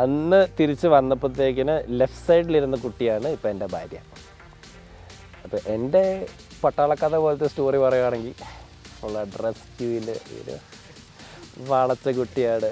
അന്ന് 0.00 0.40
തിരിച്ച് 0.58 0.88
വന്നപ്പോഴത്തേക്കിന് 0.94 1.74
ലെഫ്റ്റ് 2.00 2.26
സൈഡിലിരുന്ന 2.28 2.76
കുട്ടിയാണ് 2.84 3.28
ഇപ്പം 3.36 3.50
എന്റെ 3.54 3.66
ഭാര്യ. 3.74 3.98
അപ്പോൾ 5.44 5.60
എന്റെ 5.74 6.04
പട്ടാളക്കഥ 6.62 7.14
പോലത്തെ 7.24 7.48
സ്റ്റോറി 7.52 7.78
പറയുകയാണെങ്കിൽ 7.84 8.34
ഉള്ള 9.04 9.22
ഡ്രസ് 9.34 9.68
ക്യൂവിൽ 9.76 10.08
ഒരു 10.38 10.56
വളച്ച 11.70 12.08
കുട്ടിയാണ്. 12.18 12.70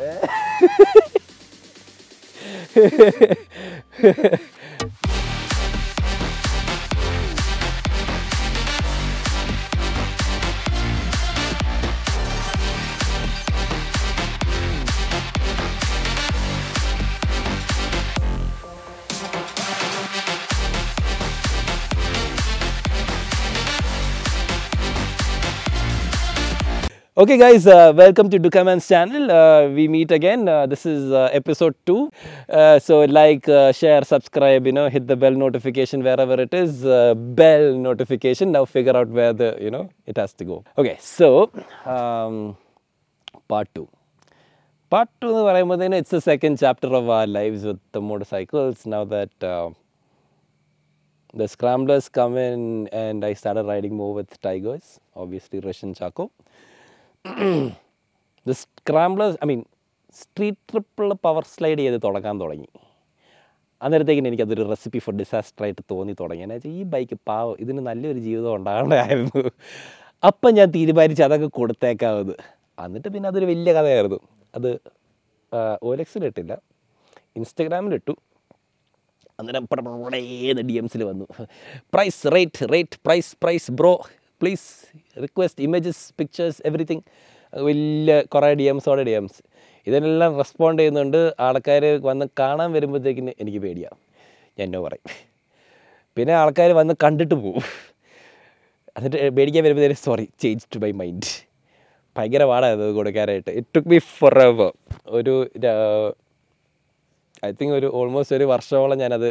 Okay, 27.19 27.37
guys, 27.37 27.65
uh, 27.65 27.93
welcome 27.95 28.29
to 28.29 28.37
Dukaman's 28.37 28.87
channel. 28.87 29.31
Uh, 29.31 29.69
we 29.69 29.87
meet 29.87 30.11
again. 30.11 30.49
Uh, 30.49 30.65
this 30.65 30.85
is 30.85 31.11
uh, 31.11 31.29
episode 31.31 31.75
two. 31.85 32.11
Uh, 32.49 32.77
so, 32.77 33.01
like, 33.05 33.47
uh, 33.47 33.71
share, 33.71 34.03
subscribe, 34.03 34.65
you 34.65 34.73
know, 34.73 34.89
hit 34.89 35.07
the 35.07 35.15
bell 35.15 35.31
notification 35.31 36.03
wherever 36.03 36.33
it 36.45 36.53
is. 36.53 36.85
Uh, 36.85 37.13
bell 37.15 37.73
notification. 37.73 38.51
Now, 38.51 38.65
figure 38.65 38.97
out 38.97 39.07
where 39.07 39.31
the, 39.31 39.57
you 39.61 39.71
know, 39.71 39.89
it 40.05 40.17
has 40.17 40.33
to 40.33 40.43
go. 40.43 40.65
Okay, 40.77 40.97
so, 40.99 41.51
um, 41.85 42.57
part 43.47 43.69
two. 43.73 43.87
Part 44.93 45.09
two 45.21 45.29
എന്ന് 45.31 45.43
പറയുമ്പോഴത്തേന് 45.47 45.97
it's 46.01 46.17
a 46.17 46.27
second 46.27 46.59
chapter 46.63 46.91
of 46.99 47.09
our 47.15 47.23
lives 47.37 47.63
with 47.69 47.81
the 47.95 48.01
motorcycles 48.35 48.83
now 48.93 49.01
that 49.15 49.49
the 51.39 51.47
scramblers 51.53 52.05
come 52.17 52.37
in 52.37 52.87
and 53.03 53.25
I 53.29 53.33
started 53.33 53.65
riding 53.71 53.95
more 54.01 54.13
with 54.17 54.29
tigers, 54.47 54.85
obviously 55.23 55.59
Russian 55.59 55.93
Chaco. 55.99 56.25
scramblers, 58.62 59.36
I 59.42 59.46
mean, 59.50 59.62
street 60.20 60.58
triple 60.70 61.12
power 61.24 61.44
slide 61.44 61.78
ചെയ്ത് 61.78 61.98
തുടങ്ങാൻ 62.04 62.40
തുടങ്ങി. 62.40 62.68
അന്നേരത്തേക്കിന് 63.82 64.28
എനിക്കതൊരു 64.30 64.62
recipe 64.62 64.98
four 64.98 65.14
disaster 65.16 65.64
ആയിട്ട് 65.64 65.82
തോന്നി 65.90 66.14
തുടങ്ങി. 66.20 66.42
എന്നാ 66.42 66.54
വെച്ചാൽ 66.54 66.70
ഈ 66.70 66.82
ബൈക്ക് 66.94 67.16
പാവം 67.28 67.56
ഇതിന് 67.60 67.78
നല്ലൊരു 67.78 68.18
ജീവിതം 68.18 68.56
ഉണ്ടാകേണ്ടായിരുന്നു 68.56 69.42
അപ്പം 70.28 70.50
ഞാൻ 70.54 70.68
തീരുമാനിച്ച് 70.70 71.22
അതൊക്കെ 71.22 71.46
കൊടുത്തേക്കാവത് 71.46 72.34
എന്നിട്ട് 72.84 73.08
പിന്നെ 73.08 73.28
അതൊരു 73.28 73.46
വലിയ 73.52 73.72
കഥയായിരുന്നു. 73.78 74.20
അത് 74.54 74.70
ഓലക്സിലിട്ടില്ല 75.82 76.52
ഇൻസ്റ്റഗ്രാമിലിട്ടു 77.36 78.16
അന്നേരം 79.38 79.64
പടപടേന്ന് 79.64 80.62
ഡി 80.68 80.72
എംസിൽ 80.72 81.04
വന്നു. 81.04 81.26
Price 81.94 82.22
rate 82.36 82.72
rate 82.72 82.98
price 83.06 83.36
price 83.42 83.70
bro 83.70 83.92
please 84.40 84.68
request 85.24 85.62
images 85.66 86.04
pictures 86.18 86.60
everything 86.68 87.04
വലിയ 87.52 88.14
കുറേ 88.34 88.48
ഡി 88.60 88.66
എംസോടെ 88.72 89.02
ഡി 89.08 89.14
എംസ് 89.20 89.40
ഇതിനെല്ലാം 89.86 90.32
റെസ്പോണ്ട് 90.40 90.80
ചെയ്യുന്നുണ്ട്. 90.80 91.20
ആൾക്കാർ 91.46 91.84
വന്ന് 92.08 92.26
കാണാൻ 92.40 92.68
വരുമ്പോഴത്തേക്കിന് 92.76 93.32
എനിക്ക് 93.42 93.60
പേടിയാണ് 93.64 93.98
ഞാൻ 94.58 94.66
എന്നോ 94.68 94.80
പറയും. 94.86 95.06
പിന്നെ 96.16 96.32
ആൾക്കാർ 96.40 96.70
വന്ന് 96.80 96.94
കണ്ടിട്ട് 97.04 97.36
പോവും. 97.44 97.64
എന്നിട്ട് 98.96 99.18
പേടിക്കാൻ 99.36 99.62
വരുമ്പോഴത്തേക്കും 99.66 100.02
sorry 100.08 100.24
change 100.42 100.66
to 100.74 100.80
my 100.84 100.92
mind 101.00 101.30
ഭയങ്കര 102.16 102.44
പാടായിരുന്നു 102.50 102.86
അത് 102.88 102.94
കൊടുക്കാനായിട്ട്. 102.98 103.50
It 103.58 103.70
took 103.76 103.90
be 103.92 103.98
for 104.18 104.34
ever 104.46 104.70
ഒരു 105.18 105.34
ഐ 107.48 107.50
തിങ്ക് 107.60 107.74
ഒരു 107.80 107.88
ഓൾമോസ്റ്റ് 107.98 108.36
ഒരു 108.38 108.46
വർഷമോളം 108.52 108.98
ഞാനത് 109.02 109.30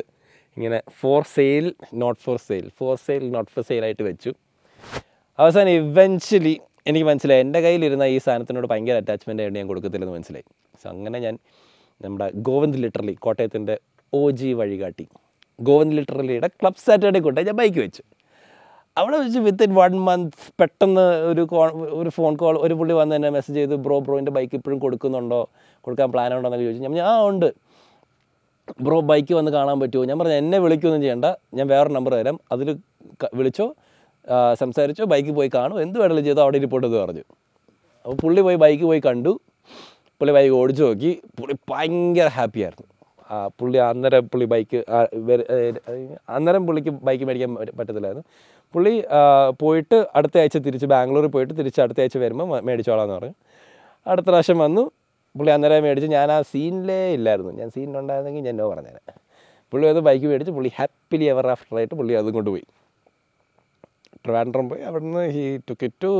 ഇങ്ങനെ 0.57 0.79
for 1.01 1.21
sale 1.35 1.65
not 2.03 2.19
for 2.25 2.37
sale 2.47 2.65
for 2.79 2.95
sale 3.07 3.25
not 3.35 3.51
for 3.55 3.63
sale 3.69 3.83
ആയിട്ട് 3.87 4.05
വെച്ചു. 4.11 4.31
അവസാനം 5.39 5.69
ഇവൻച്വലി 5.69 6.59
എനിക്ക് 6.87 7.05
മനസ്സിലായി. 7.05 7.41
എന്റെ 7.41 7.61
കയ്യിലിരുന്ന 7.61 8.03
ഈ 8.03 8.17
സാധനത്തിനോട് 8.17 8.67
ഭയങ്കര 8.67 8.95
അറ്റാച്ച്മെന്റ് 8.95 9.43
ആയിട്ട് 9.43 9.59
ഞാൻ 9.59 9.67
കൊടുക്കത്തില്ലെന്ന് 9.67 10.15
മനസ്സിലായി. 10.15 10.43
സോ 10.83 10.89
അങ്ങനെ 10.89 11.19
ഞാൻ 11.19 11.37
നമ്മുടെ 12.01 12.31
ഗോവിന്ദ് 12.35 12.77
ലിറ്ററലി 12.77 13.13
കോട്ടയത്തിന്റെ 13.13 13.79
ഒ 14.13 14.31
ജി 14.31 14.53
വഴികാട്ടി. 14.53 15.07
ഗോവിന്ദ് 15.61 15.95
ലിറ്ററലിയുടെ 15.95 16.47
ക്ലബ് 16.47 16.81
സാറ്റർഡേ 16.85 17.19
കൊണ്ട് 17.19 17.41
ഞാൻ 17.41 17.55
ബൈക്ക് 17.55 17.79
വെച്ചു. 17.79 18.03
അവിടെ 18.97 19.17
വെച്ച് 19.17 19.39
വിത്തിൻ 19.39 19.73
വൺ 19.75 19.99
മന്ത് 19.99 20.31
പെട്ടെന്ന് 20.59 21.01
ഒരു 21.01 21.47
ഒരു 21.89 22.09
ഫോൺ 22.09 22.35
കോൾ 22.35 22.57
ഒരു 22.57 22.73
പുള്ളി 22.73 22.93
വന്ന് 22.93 23.15
എന്നെ 23.15 23.29
മെസ്സേജ് 23.29 23.57
ചെയ്ത് 23.57 23.75
ബ്രോ 23.75 23.99
ബ്രോയിന്റെ 23.99 24.31
ബൈക്ക് 24.31 24.55
ഇപ്പോഴും 24.55 24.79
കൊടുക്കുന്നുണ്ടോ? 24.79 25.49
കൊടുക്കാൻ 25.81 26.11
പ്ലാൻ 26.11 26.33
ഉണ്ടോ? 26.33 26.47
എന്നൊക്കെ 26.49 26.65
ചോദിച്ചു. 26.65 26.83
ഞാൻ 26.83 27.05
ആ 27.05 27.23
ഉണ്ട്. 27.25 27.53
ബ്രോ 28.81 29.01
ബൈക്ക് 29.01 29.33
വന്ന് 29.33 29.51
കാണാൻ 29.51 29.79
പറ്റുമോ? 29.79 30.05
ഞാൻ 30.05 30.19
പറഞ്ഞു 30.19 30.33
എന്നെ 30.33 30.59
വിളിക്കുകയൊന്നും 30.59 31.01
ചെയ്യണ്ട. 31.01 31.25
ഞാൻ 31.53 31.67
വേറെ 31.67 31.89
നമ്പർ 31.89 32.13
തരാം. 32.13 32.39
അതിൽ 32.51 32.79
വിളിച്ചോ? 33.33 33.75
സംസാരിച്ചോ 34.53 35.05
ബൈക്ക് 35.05 35.29
പോയി 35.29 35.49
കാണും 35.55 35.81
എന്ത് 35.81 35.99
വേണമെങ്കിലും 35.99 36.25
ചെയ്തോ 36.25 36.41
അവിടെ 36.41 36.57
ഇരിപ്പോട്ട് 36.57 36.87
എന്ന് 36.87 36.97
പറഞ്ഞു. 36.97 37.21
അപ്പോൾ 38.05 38.15
പുള്ളി 38.15 38.41
പോയി 38.41 38.55
ബൈക്ക് 38.55 38.83
പോയി 38.83 38.99
കണ്ടു. 38.99 39.39
പുള്ളി 40.19 40.33
ബൈക്ക് 40.33 40.55
ഓടിച്ചു 40.55 40.83
നോക്കി. 40.83 41.21
പുള്ളി 41.41 41.55
ഭയങ്കര 41.69 42.27
ഹാപ്പിയായിരുന്നു 42.27 42.87
ആ 43.31 43.47
പുള്ളി 43.47 43.77
അന്നേരം 43.77 44.29
പുള്ളി 44.29 44.45
ബൈക്ക് 44.45 44.77
അന്നേരം 46.29 46.67
പുള്ളിക്ക് 46.67 46.89
ബൈക്ക് 46.89 47.25
മേടിക്കാൻ 47.25 47.55
പറ്റ- 47.55 47.73
പറ്റത്തില്ലായിരുന്നു. 47.73 48.23
പുള്ളി 48.73 49.03
പോയിട്ട് 49.59 50.07
അടുത്ത 50.15 50.37
ആഴ്ച 50.37 50.57
തിരിച്ച് 50.57 50.85
ബാംഗ്ലൂരിൽ 50.85 51.27
പോയിട്ട് 51.27 51.57
തിരിച്ച് 51.57 51.81
അടുത്ത 51.81 52.01
ആഴ്ച 52.01 52.17
വരുമ്പോൾ 52.17 52.43
മേടിച്ചോളാം 52.43 52.65
മേടിച്ചോളാന്ന് 52.65 53.13
പറഞ്ഞു. 53.13 53.33
അടുത്ത 54.07 54.27
പ്രാവശ്യം 54.27 54.57
വന്നു. 54.57 54.91
പുള്ളി 55.37 55.51
അന്നേരം 55.51 55.83
മേടിച്ച്. 55.83 56.07
ഞാൻ 56.07 56.31
ആ 56.31 56.41
സീനിലേ 56.41 57.13
ഇല്ലായിരുന്നു. 57.13 57.51
ഞാൻ 57.51 57.69
സീനിലുണ്ടായിരുന്നെങ്കിൽ 57.69 58.41
ഞാൻ 58.41 58.57
നോ 58.57 58.69
പറഞ്ഞേനെ. 58.69 59.13
പുള്ളി 59.71 59.87
അത് 59.87 59.99
ബൈക്ക് 59.99 60.25
മേടിച്ച് 60.25 60.51
പുള്ളി 60.51 60.71
ഹാപ്പിലി 60.75 61.25
എവർ 61.25 61.47
ആഫ്റ്റർ 61.47 61.77
ആയിട്ട് 61.77 61.95
പുള്ളി 61.95 62.13
അതും 62.13 62.33
കൊണ്ടുപോയി 62.33 62.63
ട്രിവാൻഡ്രം 64.25 64.65
പോയി 64.71 64.83
അവിടുന്ന് 64.89 65.23
ഹി 65.35 65.43
ടുക്ക് 65.69 65.89
ടു 66.03 66.11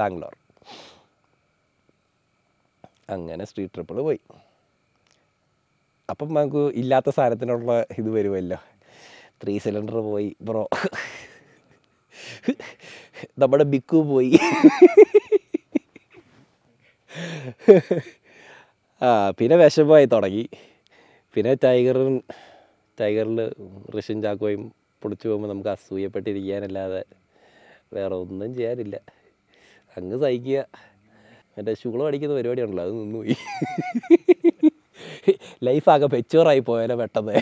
ബാംഗ്ലൂർ 0.00 0.34
അങ്ങനെ 3.14 3.44
സ്ട്രീറ്റ് 3.50 3.74
ട്രിപ്പിൾ 3.74 3.98
പോയി. 4.06 4.20
അപ്പം 6.12 6.28
നമുക്ക് 6.36 6.62
ഇല്ലാത്ത 6.80 7.08
സാധനത്തിനുള്ള 7.16 7.72
ഇത് 8.00 8.08
വരുമല്ലോ. 8.16 8.58
ത്രീ 9.42 9.54
സിലിണ്ടർ 9.64 9.96
പോയി 10.10 10.28
ബ്രോ 10.48 10.62
നമ്മുടെ 13.42 13.64
ബിക്കു 13.72 13.98
പോയി. 14.10 14.32
ആ 19.02 19.08
പിന്നെ 19.38 19.56
വിഷമമായി 19.62 20.06
തുടങ്ങി. 20.14 20.44
പിന്നെ 21.34 21.52
ടൈഗറും 21.64 22.14
ടൈഗറിൽ 22.98 23.40
ഋഷിൻ 23.96 24.18
ചാക്കോയും 24.24 24.62
പൊളിച്ചു 25.02 25.26
പോകുമ്പോൾ 25.28 25.50
നമുക്ക് 25.52 25.70
അസൂയപ്പെട്ടിരിക്കാനല്ലാതെ 25.76 27.02
വേറെ 27.94 28.14
ഒന്നും 28.14 28.50
ചെയ്യാനില്ല. 28.54 28.96
അങ്ങ് 29.96 30.16
സഹിക്കുക. 30.22 30.64
മറ്റേ 31.56 31.74
ശുക്ലം 31.74 32.06
അടിക്കുന്ന 32.06 32.34
പരിപാടിയാണല്ലോ 32.34 32.84
അത് 32.84 32.92
നിന്നുപോയി 32.92 33.36
ലൈഫാകെ 35.66 36.06
പെച്ചോറായി 36.06 36.60
പോയാലോ 36.68 36.96
പെട്ടെന്ന്. 37.00 37.34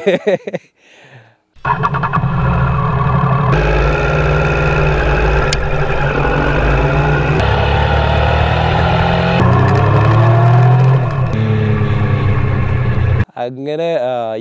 അങ്ങനെ 13.44 13.88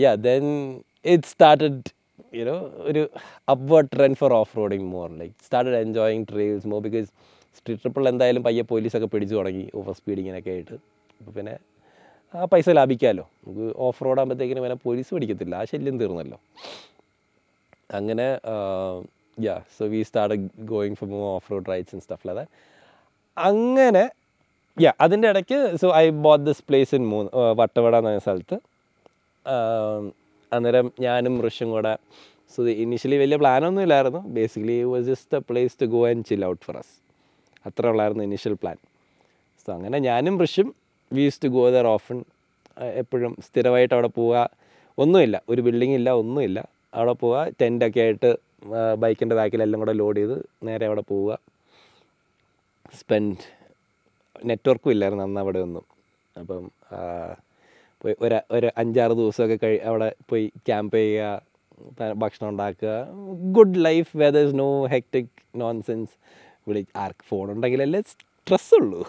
yeah 0.03 0.11
then 0.27 0.45
it 1.05 1.29
started 1.31 1.81
you know 2.40 2.56
ഒരു 2.90 3.01
upward 3.53 3.90
trend 3.96 4.18
for 4.22 4.34
off 4.40 4.57
roading 4.57 4.88
more 4.96 5.07
like 5.22 5.34
started 5.46 5.79
enjoying 5.85 6.25
trails 6.31 6.68
more 6.72 6.81
because 6.88 7.07
street 7.57 7.81
triple 7.84 8.09
എന്തായാലും 8.12 8.44
പയ്യെ 8.47 8.63
പോലീസൊക്കെ 8.72 9.07
പിടിച്ചു 9.13 9.35
തുടങ്ങി 9.35 9.66
ഓവർ 9.79 9.94
സ്പീഡിങ്ങിനൊക്കെ 10.00 10.51
ആയിട്ട്. 10.56 10.75
അപ്പോൾ 11.19 11.34
പിന്നെ 11.38 11.53
ആ 12.34 12.46
പൈസ 12.53 12.69
ലാഭിക്കാമല്ലോ 12.79 13.25
നമുക്ക് 13.46 13.68
ഓഫ് 13.88 14.03
റോഡ് 14.06 14.19
ആകുമ്പോഴത്തേക്കിനും 14.22 14.63
പിന്നെ 14.66 14.78
പോലീസ് 14.87 15.09
പിടിക്കത്തില്ല. 15.16 15.55
ആ 15.55 15.66
ശല്യം 15.72 15.96
തീർന്നല്ലോ. 16.02 16.40
അങ്ങനെ 17.99 18.28
yeah 19.37 19.55
so 19.78 19.85
we 19.93 20.02
start 20.09 20.35
going 20.73 20.97
for 20.99 21.09
off 21.37 21.47
road 21.53 21.70
rides 21.72 21.93
and 21.96 22.03
stuff 22.05 22.28
like 22.28 22.52
അങ്ങനെ 23.37 24.03
യാ 24.78 24.91
അതിന്റെ 25.05 25.28
ഇടയ്ക്ക് 25.32 25.59
so 25.82 25.87
I 26.03 26.05
bought 26.28 26.43
this 26.49 26.64
place 26.70 26.96
in 26.96 27.03
മൂന്ന് 27.14 27.29
വട്ടവട 27.59 27.96
എന്ന 28.02 28.20
സ്ഥലത്ത്. 28.26 28.58
അന്നേരം 30.52 30.88
ഞാനും 31.06 31.36
ഋഷും 31.47 31.70
കൂടെ 31.76 31.94
സോ 32.56 32.68
ഇനീഷ്യലി 32.84 33.18
വലിയ 33.24 33.38
പ്ലാനൊന്നും 33.38 33.84
ഇല്ലായിരുന്നു. 33.86 34.22
Basically 34.38 34.78
was 34.84 35.06
just 35.12 35.38
a 35.38 35.42
place 35.50 35.76
to 35.82 35.86
go 35.86 36.02
and 36.09 36.26
chill 36.30 36.46
out 36.46 36.64
for 36.66 36.78
us 36.82 36.94
അത്ര 37.68 37.88
ഉള്ളായിരുന്നു 37.94 38.24
ഇനീഷ്യൽ 38.24 38.53
പ്ലാൻ 38.62 38.78
സോ 39.62 39.70
അങ്ങനെ 39.78 39.97
ഞാനും 40.08 40.36
ഋഷും 40.44 40.68
used 41.12 41.40
to 41.44 41.47
go 41.58 41.64
there 41.76 41.88
often 41.96 42.20
എപ്പോഴും 43.02 43.34
സ്ഥിരമായിട്ട് 43.47 43.94
അവിടെ 43.97 44.09
പോവുക 44.20 44.38
ഒന്നുമില്ല. 44.97 45.42
ഒരു 45.50 45.62
ബിൽഡിംഗ് 45.62 45.96
ഇല്ല 46.00 46.09
ഒന്നുമില്ല. 46.22 46.59
അവിടെ 46.94 47.14
പോവുക 47.22 47.40
ടെന്റൊക്കെ 47.62 48.02
ആയിട്ട് 48.06 48.30
ബൈക്കിന്റെ 49.03 49.36
ബാക്കിലെല്ലാം 49.36 49.80
കൂടെ 49.82 49.94
ലോഡ് 50.02 50.20
ചെയ്ത് 50.20 50.38
നേരെ 50.68 50.86
അവിടെ 50.90 51.03
പോവുക. 51.12 51.32
സ്പെൻഡ് 53.00 53.44
നെറ്റ്വർക്കും 54.50 54.92
ഇല്ലായിരുന്നു 54.92 55.24
അന്ന് 55.24 55.40
അവിടെ 55.44 55.59
ഒന്നും. 55.59 55.86
അപ്പം 56.36 56.64
ഒരു 58.05 58.40
ഒരു 58.57 58.67
അഞ്ചാറ് 58.81 59.13
ദിവസമൊക്കെ 59.22 59.57
കഴി 59.63 59.78
അവിടെ 59.90 60.09
പോയി 60.29 60.46
ക്യാമ്പ് 60.67 60.97
ചെയ്യുക 60.97 62.13
ഭക്ഷണം 62.23 62.47
ഉണ്ടാക്കുക. 62.53 62.91
Good 63.57 63.79
life 63.87 64.09
weather 64.22 64.43
is 64.47 64.55
no 64.63 64.69
hectic 64.93 65.31
nonsense 65.63 66.13
വിളി 66.69 66.84
ആർക്ക് 67.03 67.25
ഫോൺ 67.29 67.46
ഉണ്ടെങ്കിലല്ലേ 67.53 68.02
സ്ട്രെസ് 68.11 68.73
ഉള്ളൂ. 68.79 69.02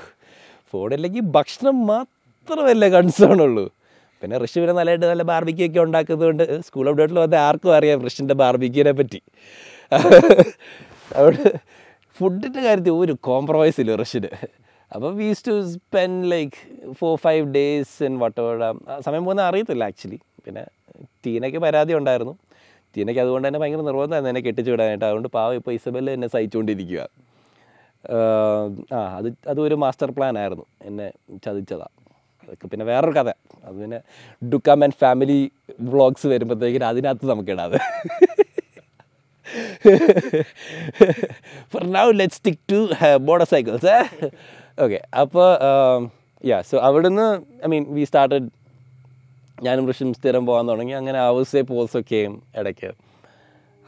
ഫോൺ 0.74 0.80
ഫോണില്ലെങ്കിൽ 0.86 1.24
ഭക്ഷണം 1.36 1.76
മാത്രമല്ലേ 1.90 2.88
കൺസേൺ 2.96 3.38
ഉള്ളൂ. 3.46 3.64
പിന്നെ 4.22 4.36
ഋഷി 4.42 4.58
പിന്നെ 4.60 4.74
നല്ലതായിട്ട് 4.78 5.06
നല്ല 5.12 5.24
ബാർബിക്യൂ 5.30 5.64
ഒക്കെ 5.68 5.80
ഉണ്ടാക്കുന്നതുകൊണ്ട് 5.86 6.44
സ്കൂൾ 6.66 6.86
അപ്ഡേറ്റിൽ 6.90 7.18
വന്നാൽ 7.24 7.40
ആർക്കും 7.48 7.72
അറിയാം 7.78 8.04
ഋഷിന്റെ 8.08 8.34
ബാർബിക്യൂനെ 8.42 8.92
പറ്റി. 9.00 9.20
അവിടെ 11.18 11.50
ഫുഡിന്റെ 12.18 12.60
കാര്യത്തിൽ 12.66 12.94
ഒരു 13.02 13.14
കോംപ്രമൈസ് 13.28 13.78
ഇല്ല 13.82 13.96
ഋഷിന്. 14.02 14.30
അപ്പോൾ 14.94 15.10
we 15.18 15.24
used 15.30 15.44
to 15.48 15.54
spend 15.74 16.24
like 16.32 16.56
four 17.00 17.12
five 17.24 17.44
days 17.56 17.94
in 18.08 18.14
Vattavada 18.22 18.64
സമയം 19.06 19.22
പോകുന്ന 19.26 19.42
അറിയത്തില്ല 19.50 19.84
ആക്ച്വലി 19.90 20.18
പിന്നെ 20.46 20.64
ടീനയ്ക്ക് 21.24 21.60
പരാതി 21.64 21.92
ഉണ്ടായിരുന്നു. 22.00 22.34
ടീനയ്ക്ക് 22.94 23.20
അതുകൊണ്ട് 23.24 23.46
തന്നെ 23.48 23.60
ഭയങ്കര 23.62 23.82
നിർബന്ധമായിരുന്നു 23.88 24.30
എന്നെ 24.32 24.42
കെട്ടിച്ചു 24.46 24.70
വിടാനായിട്ട്. 24.74 25.06
അതുകൊണ്ട് 25.08 25.28
പാവ 25.36 25.50
ഇപ്പോൾ 25.60 25.72
ഇസബെല്ല 25.78 26.10
എന്നെ 26.16 26.28
സഹിച്ചുകൊണ്ടിരിക്കുക 26.34 27.02
ആ 28.96 28.98
അത് 29.18 29.28
അതൊരു 29.52 29.76
മാസ്റ്റർ 29.84 30.10
പ്ലാൻ 30.16 30.34
ആയിരുന്നു 30.42 30.66
എന്നെ 30.88 31.06
ചതിച്ചതാ. 31.44 31.88
അതൊക്കെ 32.42 32.66
പിന്നെ 32.72 32.84
വേറൊരു 32.90 33.14
കഥ. 33.18 33.30
അത് 33.66 33.76
പിന്നെ 33.82 33.98
ഡുക്കാം 34.52 34.84
ആൻഡ് 34.86 34.98
ഫാമിലി 35.04 35.38
വ്ളോഗ്സ് 35.92 36.26
വരുമ്പോഴത്തേക്കും 36.32 36.86
അതിനകത്ത് 36.92 37.30
നമുക്ക് 37.32 37.52
ഇടാതെ 37.54 37.78
for 41.72 41.82
now 41.98 42.06
let 42.20 42.36
stick 42.38 42.62
to 42.72 42.78
motorcycles 43.54 43.96
okay 44.84 44.98
അപ്പോൾ 45.22 45.46
യാ 46.44 46.56
സോ 46.70 46.76
അവിടുന്ന് 46.88 47.26
ഐ 47.64 47.68
മീൻ 47.72 47.84
വി 47.96 48.02
സ്റ്റാർട്ടഡ് 48.08 48.48
ഞാനും 49.66 49.84
ഋഷിയും 49.90 50.10
സ്ഥിരം 50.18 50.42
പോകാൻ 50.48 50.64
തുടങ്ങി. 50.70 50.94
അങ്ങനെ 51.00 51.18
ആവശ്യ 51.28 51.60
പോൾസൊക്കെയും 51.70 52.32
ഇടയ്ക്ക്. 52.60 52.90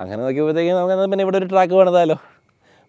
അങ്ങനെ 0.00 0.20
നോക്കിയപ്പോഴത്തേക്കും 0.24 0.76
നമുക്ക് 0.78 1.10
പിന്നെ 1.12 1.24
ഇവിടെ 1.26 1.38
ഒരു 1.40 1.48
ട്രാക്ക് 1.52 1.74
വേണതാലോ. 1.80 2.16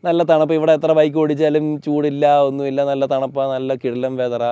നല്ല 0.03 0.23
തണുപ്പ്. 0.31 0.53
ഇവിടെ 0.59 0.73
എത്ര 0.77 0.91
ബൈക്ക് 0.99 1.17
ഓടിച്ചാലും 1.21 1.65
ചൂടില്ല 1.85 2.25
ഒന്നുമില്ല. 2.49 2.81
നല്ല 2.91 3.05
തണുപ്പാണ് 3.13 3.51
നല്ല 3.57 3.75
കിടിലം 3.83 4.13
വെതറ 4.21 4.45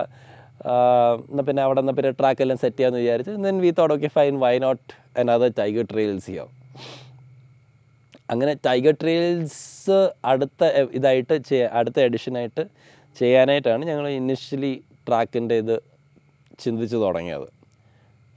എന്നാൽ 1.29 1.43
പിന്നെ 1.47 1.61
അവിടെ 1.65 1.79
നിന്ന് 1.81 1.93
പിന്നെ 1.97 2.11
ട്രാക്ക് 2.19 2.41
എല്ലാം 2.43 2.57
സെറ്റ് 2.61 2.77
ചെയ്യാമെന്ന് 2.77 3.01
വിചാരിച്ചു 3.03 3.33
then 3.45 3.57
we 3.65 3.69
thought 3.79 3.93
okay 3.95 4.09
fine 4.15 4.35
why 4.43 4.53
not 4.65 4.87
another 5.21 5.51
tiger 5.59 5.85
trails 5.91 6.25
ചെയ്യാം 6.27 6.49
അങ്ങനെ 8.33 8.53
ടൈഗർ 8.67 8.93
ട്രെയിൽസ് 9.01 9.99
അടുത്ത 10.31 10.71
ഇതായിട്ട് 10.99 11.35
അടുത്ത 11.79 11.97
എഡിഷനായിട്ട് 12.07 12.65
ചെയ്യാനായിട്ടാണ് 13.19 13.83
ഞങ്ങൾ 13.91 14.05
ഇനിഷ്യലി 14.21 14.73
ട്രാക്കിന്റെ 15.07 15.55
ഇത് 15.63 15.75
ചിന്തിച്ചു 16.63 16.97
തുടങ്ങിയത്. 17.05 17.47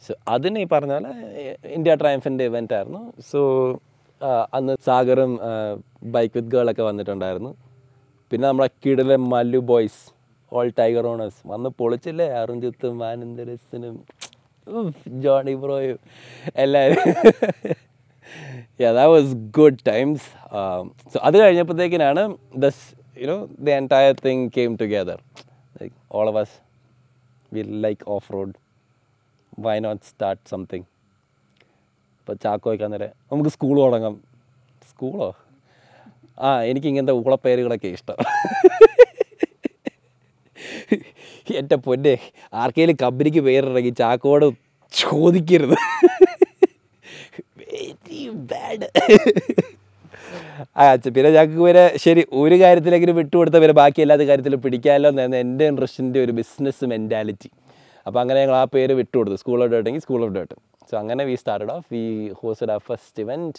സോ 0.05 0.13
അതിന് 0.35 0.59
ഈ 0.65 0.67
പറഞ്ഞ 0.75 0.93
പോലെ 0.99 1.55
ഇന്ത്യ 1.77 1.95
ട്രയംഫിന്റെ 2.03 2.45
ഇവന്റ് 2.51 2.75
ആയിരുന്നു. 2.77 3.03
സോ 3.31 3.41
അന്ന് 4.57 4.73
സാഗറും 4.87 5.33
ബൈക്ക് 6.15 6.35
വിത്ത് 6.39 6.53
ഗേളൊക്കെ 6.55 6.85
വന്നിട്ടുണ്ടായിരുന്നു. 6.91 7.53
പിന്നെ 8.33 8.45
നമ്മളെ 8.49 8.71
കിടിലെ 8.85 9.17
Mallu 9.33 9.61
boys 9.73 10.01
all 10.53 10.69
tiger 10.79 11.05
owners 11.13 11.41
വന്ന് 11.53 11.69
പൊളിച്ചില്ലേ? 11.81 12.27
അറുഞ്ചിത്തും 12.41 12.95
മാനന്ദരസിനും 13.03 13.97
ജോണി 15.25 15.55
ബ്രോയും 15.63 15.99
എല്ലാവരും 16.65 17.09
yeah 18.83 18.91
that 18.97 19.13
was 19.15 19.33
good 19.59 19.81
times 19.91 20.27
so 21.13 21.19
അത് 21.29 21.37
കഴിഞ്ഞപ്പോഴത്തേക്കിനാണ് 21.43 22.23
this 22.65 22.79
you 23.21 23.27
know 23.31 23.41
the 23.67 23.73
entire 23.83 24.15
thing 24.25 24.39
came 24.57 24.75
together. 24.83 25.17
Like 25.79 25.93
all 26.09 26.27
of 26.31 26.37
us 26.43 26.51
we 27.55 27.63
like 27.63 28.03
off 28.15 28.27
road 28.35 28.53
why 29.65 29.77
not 29.87 29.99
start 30.13 30.39
something? 30.53 30.85
ഇപ്പോൾ 32.21 32.35
ചാക്കോ 32.45 32.69
വയ്ക്കാൻ 32.71 32.89
അന്നേരം 32.89 33.13
നമുക്ക് 33.31 33.51
സ്കൂൾ 33.55 33.77
തുടങ്ങാം. 33.85 34.15
സ്കൂളോ 34.91 35.29
ആ 36.47 36.49
എനിക്ക് 36.71 36.89
ഇങ്ങനത്തെ 36.91 37.15
ഊളപ്പേരുകളൊക്കെ 37.21 37.89
ഇഷ്ടം. 37.97 38.19
എന്റെ 41.61 41.77
പൊന്നെ 41.87 42.15
ആർക്കെങ്കിലും 42.63 42.99
കമ്പനിക്ക് 43.03 43.41
പേരിറങ്ങി 43.49 43.93
ചാക്കോട് 44.03 44.47
ചോദിക്കരുത്. 45.03 45.77
വെരി 47.61 48.23
ബാഡ് 48.53 48.89
ആ 50.83 50.85
പിന്നെ 51.17 51.31
ഞങ്ങൾക്ക് 51.37 51.63
പിന്നെ 51.67 51.85
ശരി 52.05 52.23
ഒരു 52.43 52.57
കാര്യത്തിലെങ്കിലും 52.63 53.17
വിട്ടുകൊടുത്ത 53.21 53.57
പിന്നെ 53.63 53.77
ബാക്കി 53.83 54.01
എല്ലാ 54.05 54.17
കാര്യത്തിലും 54.31 54.61
പിടിക്കാമല്ലോ 54.65 55.11
എന്നായിരുന്നു 55.13 55.39
എന്റെ 55.45 55.65
ഇൻട്രസ്റ്റിന്റെ 55.73 56.21
ഒരു 56.27 56.33
ബിസിനസ് 56.41 56.91
മെന്റാലിറ്റി 56.93 57.51
അപ്പോൾ 58.07 58.21
അങ്ങനെ 58.23 58.39
ഞങ്ങൾ 58.43 58.57
ആ 58.63 58.65
പേര് 58.75 58.93
വിട്ടുകൊടുത്തു. 59.01 59.37
സ്കൂൾ 59.43 59.59
ഓഫ് 59.65 59.73
ഡോട്ടെങ്കിൽ 59.75 60.03
സ്കൂൾ 60.07 60.21
ഓഫ് 60.27 60.35
ഡോട്ട് 60.37 60.55
സോ 60.91 60.95
അങ്ങനെ 61.03 61.23
we 61.31 61.35
started 61.43 61.73
off 61.77 61.87
we 61.95 62.05
hosted 62.41 62.73
ah 62.75 62.79
first 62.89 63.23
event 63.25 63.59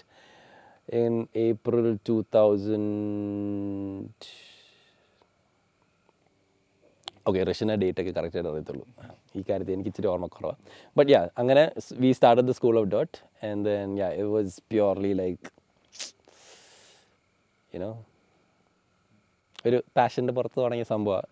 in 1.01 1.13
April 1.47 1.87
two 2.09 2.15
thousand 2.37 2.89
okay 7.29 7.41
റഷ്യന്റെ 7.49 7.75
date 7.81 8.01
ഒക്കെ 8.01 8.11
കറക്റ്റ് 8.17 8.37
ആയിട്ട് 8.39 8.51
അറിയത്തുള്ളൂ. 8.51 8.85
ഈ 9.39 9.41
കാര്യത്തിൽ 9.49 9.73
എനിക്ക് 9.75 9.89
ഇച്ചിരി 9.91 10.07
ഓർമ്മക്കുറവാണ് 10.13 10.59
ബട്ട് 10.95 11.09
യാ 11.13 11.21
അങ്ങനെ 11.41 11.63
we 12.03 12.11
started 12.17 12.47
the 12.49 12.53
school 12.59 12.77
of 12.81 12.89
dot 12.95 13.17
and 13.49 13.63
then 13.69 13.91
yeah 14.01 14.09
it 14.19 14.31
was 14.35 14.55
purely 14.71 15.13
like 15.21 15.49
you know 17.75 17.91
ഒരു 19.65 19.77
പാഷന്റെ 19.97 20.33
പുറത്ത് 20.37 20.57
തുടങ്ങിയ 20.63 20.87
സംഭവമാണ് 20.93 21.27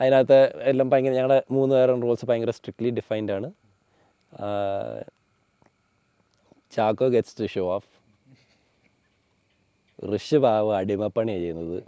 അതിനകത്ത് 0.00 0.38
എല്ലാം 0.70 0.88
ഭയങ്കര 0.90 1.12
ഞങ്ങളുടെ 1.18 1.38
മൂന്ന് 1.56 1.72
പേരും 1.74 2.02
റൂൾസ് 2.04 2.26
ഭയങ്കര 2.30 2.52
സ്ട്രിക്ട്ലി 2.58 2.90
ഡിഫൈൻഡ് 2.98 3.32
ആണ്. 3.36 3.48
Chacko 6.74 7.06
gets 7.14 7.36
to 7.40 7.46
show 7.54 7.62
off 7.74 7.90
Rish 10.14 10.38
പാവ 10.44 10.68
അടിമപ്പണിയാണ് 10.80 11.42
ചെയ്യുന്നത്. 11.44 11.78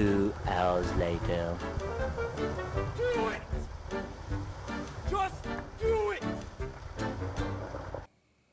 Two 0.00 0.32
hours 0.48 0.90
later. 0.94 1.42
Do 2.98 3.08
it! 3.28 3.42
Just 5.10 5.40
do 5.80 5.96
it! 6.14 6.24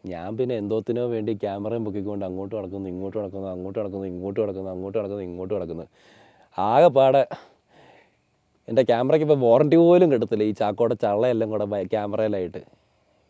ഞാൻ 0.03 0.27
പിന്നെ 0.37 0.55
എന്തോത്തിനോ 0.55 1.03
വേണ്ടി 1.13 1.33
ക്യാമറയും 1.43 1.85
പൊക്കിക്കൊണ്ട് 1.85 2.25
അങ്ങോട്ട് 2.25 2.53
നടക്കുന്നു 2.55 2.89
ഇങ്ങോട്ട് 2.89 3.17
നടക്കുന്നു 3.17 3.49
അങ്ങോട്ട് 3.49 3.79
നടക്കുന്നു 3.79 4.07
ഇങ്ങോട്ട് 4.07 4.39
നടക്കുന്നു 4.41 4.69
അങ്ങോട്ട് 4.69 4.97
നടക്കുന്നു 4.99 5.23
ഇങ്ങോട്ട് 5.23 5.53
നടക്കുന്നു 5.53 5.85
ആകെപ്പാടെ 6.57 7.23
എന്റെ 8.67 8.83
ക്യാമറയ്ക്ക് 8.83 9.27
ഇപ്പോൾ 9.27 9.39
വാറണ്ടി 9.45 9.79
പോലും 9.83 10.11
കിട്ടത്തില്ല 10.15 10.49
ഈ 10.51 10.55
ചാക്കോടെ 10.61 10.97
ചള്ളയെല്ലാം 11.05 11.51
കൂടെ 11.55 11.83
ക്യാമറയിലായിട്ട് 11.93 12.63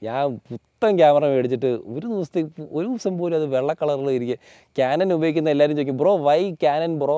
ഞാൻ 0.04 0.40
പുത്തൻ 0.50 0.98
ക്യാമറ 0.98 1.26
മേടിച്ചിട്ട് 1.26 1.66
ഒരു 1.66 2.06
ദിവസത്തേക്ക് 2.08 2.68
ഒരു 2.72 2.88
ദിവസം 2.88 3.18
പോലും 3.18 3.36
അത് 3.36 3.46
വെള്ള 3.56 3.74
കളറിൽ 3.74 4.10
ഇരിക്കുക 4.12 4.38
ക്യാനൻ 4.78 5.14
ഉപയോഗിക്കുന്ന 5.14 5.50
എല്ലാവരും 5.50 5.76
ചോദിക്കും 5.78 5.98
bro 5.98 6.18
why 6.18 6.52
Canon 6.64 7.00
bro 7.00 7.18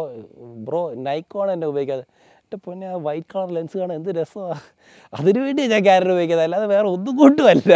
bro 0.67 0.81
Nikon 1.07 1.51
എന്നെ 1.51 1.67
ഉപയോഗിക്കാതെ? 1.67 2.05
എന്റെ 2.43 2.57
പൊന്നെ 2.65 2.87
ആ 2.87 2.95
വൈറ്റ് 3.07 3.27
കളർ 3.35 3.49
ലെൻസ് 3.55 3.77
കാണാൻ 3.77 3.95
എന്ത് 3.97 4.09
രസമാണ് 4.19 4.61
അതിനു 5.13 5.39
വേണ്ടി 5.39 5.67
ഞാൻ 5.67 5.83
ക്യാനൻ 5.83 6.11
ഉപയോഗിക്കുന്നത്. 6.11 6.45
അല്ലാതെ 6.45 6.65
വേറെ 6.65 6.87
ഒന്നും 6.87 7.17
കൊണ്ടുമല്ല. 7.17 7.73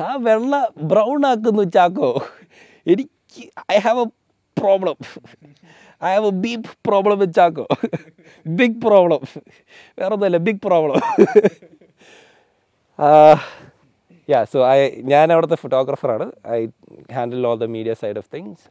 ആ 0.00 0.16
വെള്ള 0.26 0.70
ബ്രൗൺ 0.82 1.26
ആക്കുന്നു 1.26 1.62
ചാക്കോ. 1.62 2.08
എനിക്ക് 2.86 3.44
I 3.72 3.78
have 3.78 4.00
a 4.00 4.08
problem 4.60 4.96
I 6.04 6.12
have 6.14 6.26
a 6.26 6.34
beep 6.44 6.66
problem 6.86 7.18
with 7.18 7.34
Chacko. 7.34 7.66
Big 8.46 8.80
problem 8.86 9.20
വേറെ 9.98 10.12
ഒന്നുമല്ല 10.14 10.36
big 10.36 10.62
problem 10.66 11.00
yeah 14.28 14.44
so 14.52 14.58
I 14.68 14.78
ഞാൻ 15.12 15.32
അവിടുത്തെ 15.32 15.56
ഫോട്ടോഗ്രാഫറാണ് 15.62 16.26
I 16.56 16.60
handle 17.16 17.46
all 17.46 17.58
the 17.64 17.68
media 17.76 17.94
side 18.02 18.18
of 18.22 18.30
things 18.36 18.64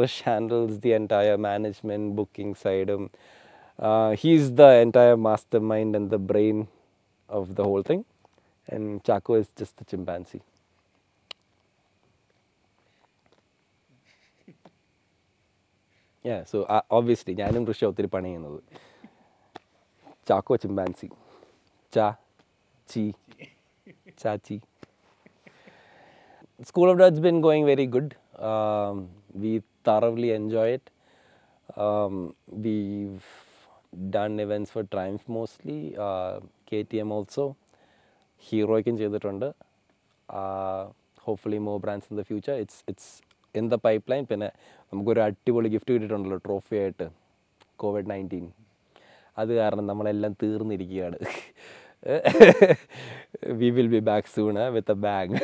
Rish 0.00 0.22
handles 0.28 0.78
the 0.86 0.88
entire 0.88 1.36
management 1.36 2.10
booking 2.20 2.56
സൈഡും 2.64 3.04
he's 4.22 4.50
the 4.62 4.62
entire 4.84 5.14
mastermind 5.72 5.96
and 6.00 6.10
the 6.10 6.18
brain 6.32 6.58
of 7.30 7.48
the 7.50 7.68
whole 7.70 7.84
thing 7.90 8.04
and 8.74 8.90
Chacko 9.10 9.36
is 9.44 9.52
just. 9.62 10.40
Yeah, 16.24 16.42
so 16.50 16.58
uh, 16.74 16.82
obviously 16.98 17.32
ഞാനും 17.40 17.62
ഋഷി 17.70 17.84
ഒത്തിരി 17.88 18.08
പണി 18.12 18.28
ചെയ്യുന്നത്. 18.28 18.60
Chacko 20.28 20.54
chimpanzee 20.62 21.08
ചാ 21.92 22.06
ചി 22.88 23.02
ചാച്ചി 24.18 24.58
School 26.60 26.88
of 26.90 26.98
Dutch 26.98 27.20
been 27.20 27.40
going 27.40 27.64
very 27.66 27.86
good. 27.86 28.08
Um, 28.40 28.96
we 29.34 29.52
thoroughly 29.84 30.30
enjoy 30.32 30.66
it. 30.70 30.84
Um, 31.76 32.14
we've 32.56 33.26
done 34.10 34.38
events 34.38 34.70
for 34.70 34.84
Triumph 34.84 35.24
mostly, 35.30 35.78
uh, 35.98 36.34
KTM 36.66 37.10
also. 37.10 37.44
ഹീറോയ്ക്കും 38.42 38.94
ചെയ്തിട്ടുണ്ട് 39.00 39.46
hopefully 41.24 41.58
more 41.68 41.76
brands 41.80 42.08
in 42.10 42.16
the 42.20 42.22
future 42.22 42.54
it's 42.62 42.80
it's 42.90 43.12
in 43.54 43.66
the 43.72 43.76
pipeline 44.12 44.24
പിന്നെ 44.30 44.48
നമുക്കൊരു 44.92 45.20
അടിപൊളി 45.26 45.68
gift 45.74 45.92
കിട്ടിയിട്ടുണ്ടല്ലോ 45.94 46.38
trophy 46.46 46.76
ആയിട്ട് 46.80 47.06
covid 47.82 48.10
nineteen 48.12 48.46
അത് 49.36 49.52
കാരണം 49.60 49.86
നമ്മളെല്ലാം 49.90 50.34
തീർന്നിരിക്കുകയാണ് 50.42 51.18
we 53.60 53.68
will 53.76 53.90
be 53.94 54.00
back 54.10 54.30
soon 54.34 54.56
with 54.76 54.94
a 54.96 54.98
bag 55.06 55.34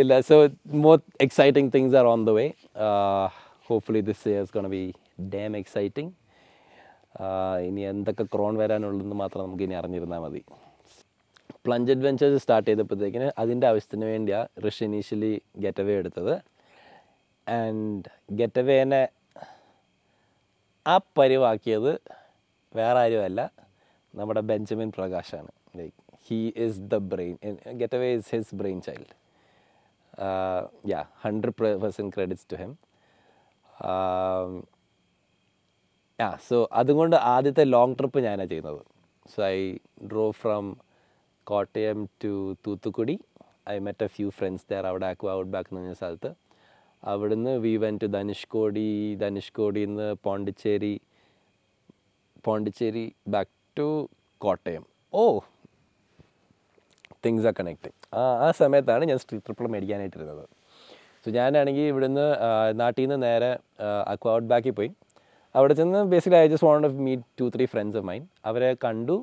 ഇല്ല 0.00 0.12
so 0.30 0.36
more 0.84 0.96
exciting 1.26 1.70
things 1.76 1.96
are 2.00 2.06
on 2.14 2.20
the 2.28 2.32
way 2.38 2.46
hopefully 3.68 4.02
this 4.10 4.24
year's 4.32 4.52
gonna 4.56 4.66
be 4.76 4.82
damn 5.34 5.54
exciting 5.62 6.12
ഇനി 7.68 7.82
എന്തൊക്കെ 7.92 8.24
ക്രോൺ 8.34 8.54
വരാനുള്ളതെന്ന് 8.62 9.16
മാത്രം 9.22 9.42
നമുക്ക് 9.46 9.64
ഇനി 9.66 9.76
അറിഞ്ഞിരുന്നാൽ 9.80 10.20
മതി. 10.24 10.40
പ്ലഞ്ച് 11.66 11.92
അഡ്വെഞ്ചേഴ്സ് 11.94 12.38
സ്റ്റാർട്ട് 12.44 12.68
ചെയ്തപ്പോഴത്തേക്കിന് 12.68 13.26
അതിന്റെ 13.42 13.66
ആവശ്യത്തിന് 13.70 14.06
വേണ്ടിയാണ് 14.12 14.48
ഋഷി 14.64 14.82
ഇനീഷ്യലി 14.86 15.32
ഗെറ്റ് 15.64 15.82
അവേ 15.82 15.94
എടുത്തത്. 16.00 16.34
ആൻഡ് 17.46 18.08
ഗെറ്റ് 18.38 18.62
അവേനെ 18.62 19.02
ആ 20.86 20.94
പരിവാക്കിയത് 21.18 21.92
വേറെ 22.78 22.98
ആരുമല്ല. 23.04 23.40
നമ്മുടെ 24.14 24.42
Benjamin 24.50 24.88
പ്രകാശാണ്. 24.98 25.50
Like 25.78 25.96
he 26.28 26.38
is 26.64 26.80
the 26.92 26.96
brain 27.12 27.34
getaway 27.98 28.08
is 28.18 28.30
his 28.34 28.56
brainchild 28.86 29.12
yeah 30.92 31.00
hundred 31.24 31.54
percent 31.84 32.12
credits 32.16 32.48
to 32.52 32.56
him 32.62 32.72
ah 36.18 36.28
so 36.48 36.56
അതുകൊണ്ട് 36.80 37.16
ആദ്യത്തെ 37.34 37.64
ലോങ് 37.74 37.94
ട്രിപ്പ് 37.98 38.18
ഞാനാണ് 38.26 38.50
ചെയ്യുന്നത്. 38.50 38.82
So 39.32 39.38
I 39.54 39.58
drove 40.10 40.26
from 40.40 40.64
Kottayam 41.46 41.98
to 42.24 42.32
Thoothukudi 42.66 43.16
I 43.74 43.76
met 43.86 44.04
a 44.06 44.08
few 44.16 44.28
friends 44.38 44.66
there 44.72 44.86
അവിടെ 44.90 45.06
ആക്കുക 45.10 45.30
out 45.38 45.52
back 45.54 45.68
എന്ന് 45.70 45.80
പറഞ്ഞ 45.80 45.96
സ്ഥലത്ത്. 46.00 46.30
അവിടുന്ന് 47.02 47.52
വി 47.64 47.72
വെൻ 47.84 47.96
ടു 48.02 48.08
ധനുഷ്കോടി 48.18 48.88
ധനുഷ്കോടിയിൽ 49.24 49.90
നിന്ന് 49.92 50.08
Pondicherry 50.26 50.94
Pondicherry 52.46 53.04
back 53.34 53.52
to 53.78 54.08
Kottayam. 54.44 54.84
Oh. 55.14 55.22
Things 57.24 57.46
are 57.46 57.54
connecting 57.60 58.16
ah 58.16 58.22
ah 58.46 58.50
സമയത്താണ് 58.60 59.04
ഞാൻ 59.10 59.18
സ്ട്രീറ്റ് 59.18 59.46
ട്രിപ്പിൾ 59.46 59.66
മേടിക്കാനായിട്ടിരുന്നത്. 59.72 60.44
സോ 61.24 61.30
ഞാനാണെങ്കിൽ 61.30 61.86
ഇവിടുന്ന് 61.92 62.26
നാട്ടിൽ 62.80 63.02
നിന്ന് 63.02 63.18
നേരെ 63.26 63.50
അക്വ 64.12 64.30
ഔട്ട് 64.34 64.48
ബാക്കിൽ 64.48 64.74
പോയി. 64.78 64.90
അവിടെ 65.54 65.74
ചെന്ന് 65.74 66.00
basically 66.12 66.40
I 66.40 66.46
just 66.46 66.66
want 66.66 66.88
meet 67.06 67.22
two 67.40 67.50
three 67.54 67.64
friends 67.66 67.98
of 67.98 68.06
mine 68.06 68.22
അവരെ 68.44 68.70
കണ്ടു 68.84 69.16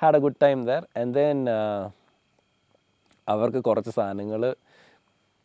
had 0.00 0.16
a 0.16 0.18
good 0.18 0.40
time 0.42 0.58
there 0.66 0.82
and 1.00 1.14
then 1.14 1.38
അവർക്ക് 3.28 3.60
കുറച്ച് 3.64 3.90
സാധനങ്ങൾ 3.90 4.42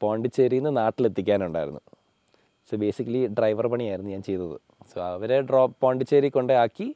പോണ്ടിച്ചേരിയിൽ 0.01 0.63
നിന്ന് 0.63 0.81
നാട്ടിലെത്തിക്കാനുണ്ടായിരുന്നു. 0.81 1.81
സോ 2.69 2.77
ബേസിക്കലി 2.77 3.27
ഡ്രൈവർ 3.27 3.67
പണിയായിരുന്നു 3.67 4.11
ഞാൻ 4.11 4.23
ചെയ്തത്. 4.23 4.57
സോ 4.93 4.97
അവരെ 5.13 5.41
ഡ്രോപ്പ് 5.41 5.77
പോണ്ടിച്ചേരി 5.81 6.29
കൊണ്ടാക്കി 6.29 6.95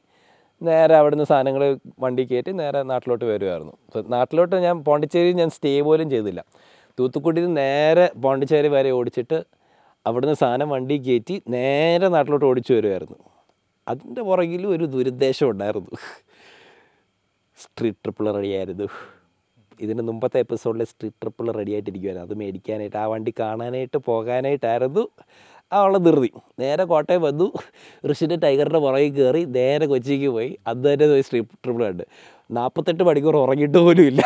നേരെ 0.60 0.94
അവിടുന്ന് 1.00 1.26
സാധനങ്ങൾ 1.32 1.62
വണ്ടി 2.04 2.22
കയറ്റി 2.30 2.52
നേരെ 2.60 2.80
നാട്ടിലോട്ട് 2.92 3.24
വരുമായിരുന്നു 3.24 3.74
നാട്ടിലോട്ട് 4.16 4.56
ഞാൻ 4.66 4.76
പോണ്ടിച്ചേരി 4.88 5.32
ഞാൻ 5.40 5.50
സ്റ്റേ 5.56 5.72
പോലും 5.88 6.08
ചെയ്തില്ല. 6.14 6.40
തൂത്തുക്കുടിയിൽ 6.98 7.48
നേരെ 7.62 8.06
പോണ്ടിച്ചേരി 8.24 8.68
വരെ 8.76 8.90
ഓടിച്ചിട്ട് 8.98 9.38
അവിടുന്ന് 10.06 10.36
സാധനം 10.42 10.68
വണ്ടി 10.74 10.96
കയറ്റി 11.06 11.36
നേരെ 11.56 12.08
നാട്ടിലോട്ട് 12.16 12.46
ഓടിച്ചു 12.50 12.72
വരുമായിരുന്നു 12.74 13.18
അതിന്റെ 13.86 14.22
പുറകിലും 14.22 14.70
ഒരു 14.76 14.84
ദുരുദ്ദേശം 14.94 15.48
ഉണ്ടായിരുന്നു. 15.52 15.92
സ്ട്രീറ്റ് 17.58 18.00
ട്രിപ്പിൾ 18.04 18.26
റെഡിയായിരുന്നു 18.38 18.86
ഇതിന് 19.80 20.02
മുമ്പത്തെ 20.08 20.38
എപ്പിസോഡിൽ 20.44 20.82
സ്ട്രീറ്റ് 20.90 21.18
ട്രിപ്പിൾ 21.22 21.46
റെഡി 21.58 21.72
ആയിട്ടിരിക്കുമായിരുന്നു 21.76 22.26
അത് 22.28 22.34
മേടിക്കാനായിട്ട് 22.42 22.98
ആ 23.02 23.06
വണ്ടി 23.12 23.32
കാണാനായിട്ട് 23.40 23.98
പോകാനായിട്ടായിരുന്നു. 24.10 25.04
ഉള്ള 25.82 25.98
ധൃതി 25.98 26.30
നേരെ 26.58 26.84
കോട്ടയം 26.84 27.22
വന്നു. 27.22 27.46
ഋഷിന്റെ 28.10 28.36
ടൈഗറിന്റെ 28.36 28.78
പുറകിൽ 28.78 29.12
കയറി 29.14 29.44
നേരെ 29.44 29.86
കൊച്ചിക്ക് 29.86 30.28
പോയി. 30.28 30.58
അന്ന് 30.66 30.92
തന്നെ 30.92 31.06
പോയി 31.06 31.20
സ്ട്രീറ്റ് 31.20 31.56
ട്രിപ്പിൾ 31.64 31.84
കണ്ട്. 31.84 32.02
നാൽപ്പത്തെട്ട് 32.50 33.04
മണിക്കൂർ 33.04 33.36
ഉറങ്ങിയിട്ട് 33.36 33.78
പോലും 33.78 34.06
ഇല്ല. 34.06 34.22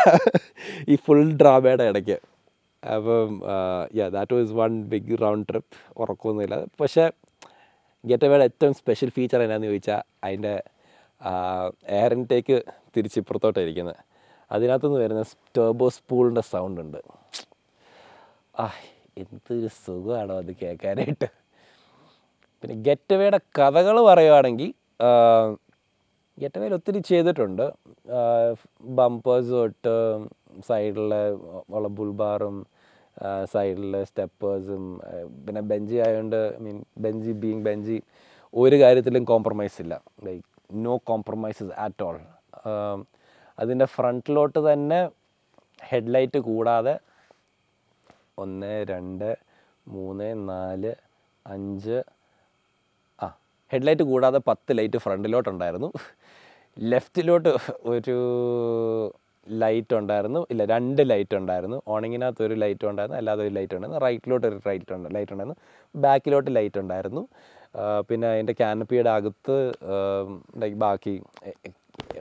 ഈ 0.88 0.97
ഫുൾ 0.97 1.23
ഡ്രാമയുടെ 1.33 1.85
ഇടയ്ക്ക്. 1.85 2.19
അപ്പം 2.95 3.31
yeah 3.95 4.09
that 4.09 4.35
was 4.35 4.52
one 4.52 4.83
big 4.83 5.23
round 5.23 5.49
trip 5.49 6.00
ഉറക്കമൊന്നുമില്ല 6.00 6.57
പക്ഷേ 6.81 7.11
ഗെറ്റ് 8.05 8.25
അവയുടെ 8.25 8.45
ഏറ്റവും 8.45 8.75
സ്പെഷ്യൽ 8.75 9.11
ഫീച്ചർ 9.11 9.43
എന്നാന്ന് 9.43 9.67
ചോദിച്ചാൽ 9.67 10.02
അതിന്റെ 10.25 10.62
എയർ 11.99 12.12
ഇൻടേക്ക് 12.14 12.62
തിരിച്ച് 12.97 13.19
ഇപ്പുറത്തോട്ടായിരിക്കുന്നത് 13.21 13.97
അതിനകത്തുനിന്ന് 14.52 15.00
വരുന്ന 15.00 15.23
ടേബോ 15.57 15.88
സ്പൂളിന്റെ 15.88 16.40
സൗണ്ട് 16.40 16.81
ഉണ്ട്. 16.81 17.00
ആ 18.61 18.71
എന്തൊരു 19.22 19.68
സുഖമാണോ 19.84 20.34
അത് 20.42 20.52
കേൾക്കാനായിട്ട്. 20.62 21.28
പിന്നെ 22.60 22.75
ഗെറ്റവേയുടെ 22.87 23.40
കഥകൾ 23.58 23.96
പറയുവാണെങ്കിൽ 24.10 24.70
ഗെറ്റവേയിൽ 26.42 26.72
ഒത്തിരി 26.78 27.00
ചെയ്തിട്ടുണ്ട്. 27.10 27.64
ബമ്പേഴ്സ് 28.98 29.52
തൊട്ട് 29.58 29.94
സൈഡിലെ 30.68 31.22
ഉള്ള 31.76 31.88
ബുൾബാറും 31.98 32.56
സൈഡിലെ 33.52 34.00
സ്റ്റെപ്പേഴ്സും 34.08 34.84
പിന്നെ 35.44 35.62
ബെഞ്ചി 35.70 35.96
ആയതുകൊണ്ട് 36.04 36.40
ഐ 36.56 36.60
മീൻ 36.66 36.76
ബെഞ്ചി 37.04 37.32
ബീങ് 37.42 37.64
ബെഞ്ചി 37.68 37.96
ഒരു 38.54 38.76
കാര്യത്തിലും 38.82 39.22
കോംപ്രമൈസ് 39.32 39.78
ഇല്ല. 39.84 39.94
Like 40.26 40.46
no 40.84 40.94
compromises 41.10 41.72
at 41.84 42.04
all 42.08 42.18
അതിന്റെ 43.58 43.87
ഫ്രണ്ടിലോട്ട് 43.94 44.60
തന്നെ 44.70 45.00
ഹെഡ്ലൈറ്റ് 45.90 46.40
കൂടാതെ 46.50 46.94
ഒന്ന് 48.42 48.73
രണ്ട് 48.92 49.28
മൂന്ന് 49.95 50.28
നാല് 50.50 50.92
അഞ്ച് 51.47 51.99
ആ 53.25 53.26
ഹെഡ്ലൈറ്റ് 53.73 54.04
കൂടാതെ 54.11 54.40
പത്ത് 54.50 54.78
ലൈറ്റ് 54.78 54.99
ഫ്രണ്ടിലോട്ടുണ്ടായിരുന്നു. 55.04 55.90
ലെഫ്റ്റിലോട്ട് 56.76 57.52
ഒരു 57.92 58.18
ലൈറ്റ് 59.47 59.95
ഉണ്ടായിരുന്നു 60.00 60.40
ഇല്ല 60.52 60.62
രണ്ട് 60.73 61.02
ലൈറ്റ് 61.11 61.37
ഉണ്ടായിരുന്നു 61.40 61.76
ഓണിങ്ങിനകത്ത് 61.92 62.42
ഒരു 62.47 62.57
ലൈറ്റ് 62.62 62.87
ഉണ്ടായിരുന്നു 62.90 63.18
അല്ലാതെ 63.21 63.42
ഒരു 63.47 63.52
ലൈറ്റ് 63.59 63.75
ഉണ്ടായിരുന്നു 63.76 64.02
റൈറ്റിലോട്ട് 64.07 64.47
ഒരു 64.50 64.59
റൈറ്റ് 64.68 64.92
ഉണ്ട് 64.97 65.09
ലൈറ്റ് 65.16 65.33
ഉണ്ടായിരുന്നു 65.35 65.59
ബാക്കിലോട്ട് 65.95 66.50
ലൈറ്റ് 66.57 66.80
ഉണ്ടായിരുന്നു 66.83 67.23
പിന്നെ 68.09 68.26
അതിന്റെ 68.33 68.54
ക്യാനപ്പിയുടെ 68.61 69.11
അകത്ത് 69.18 69.57
ബാക്കി 70.85 71.14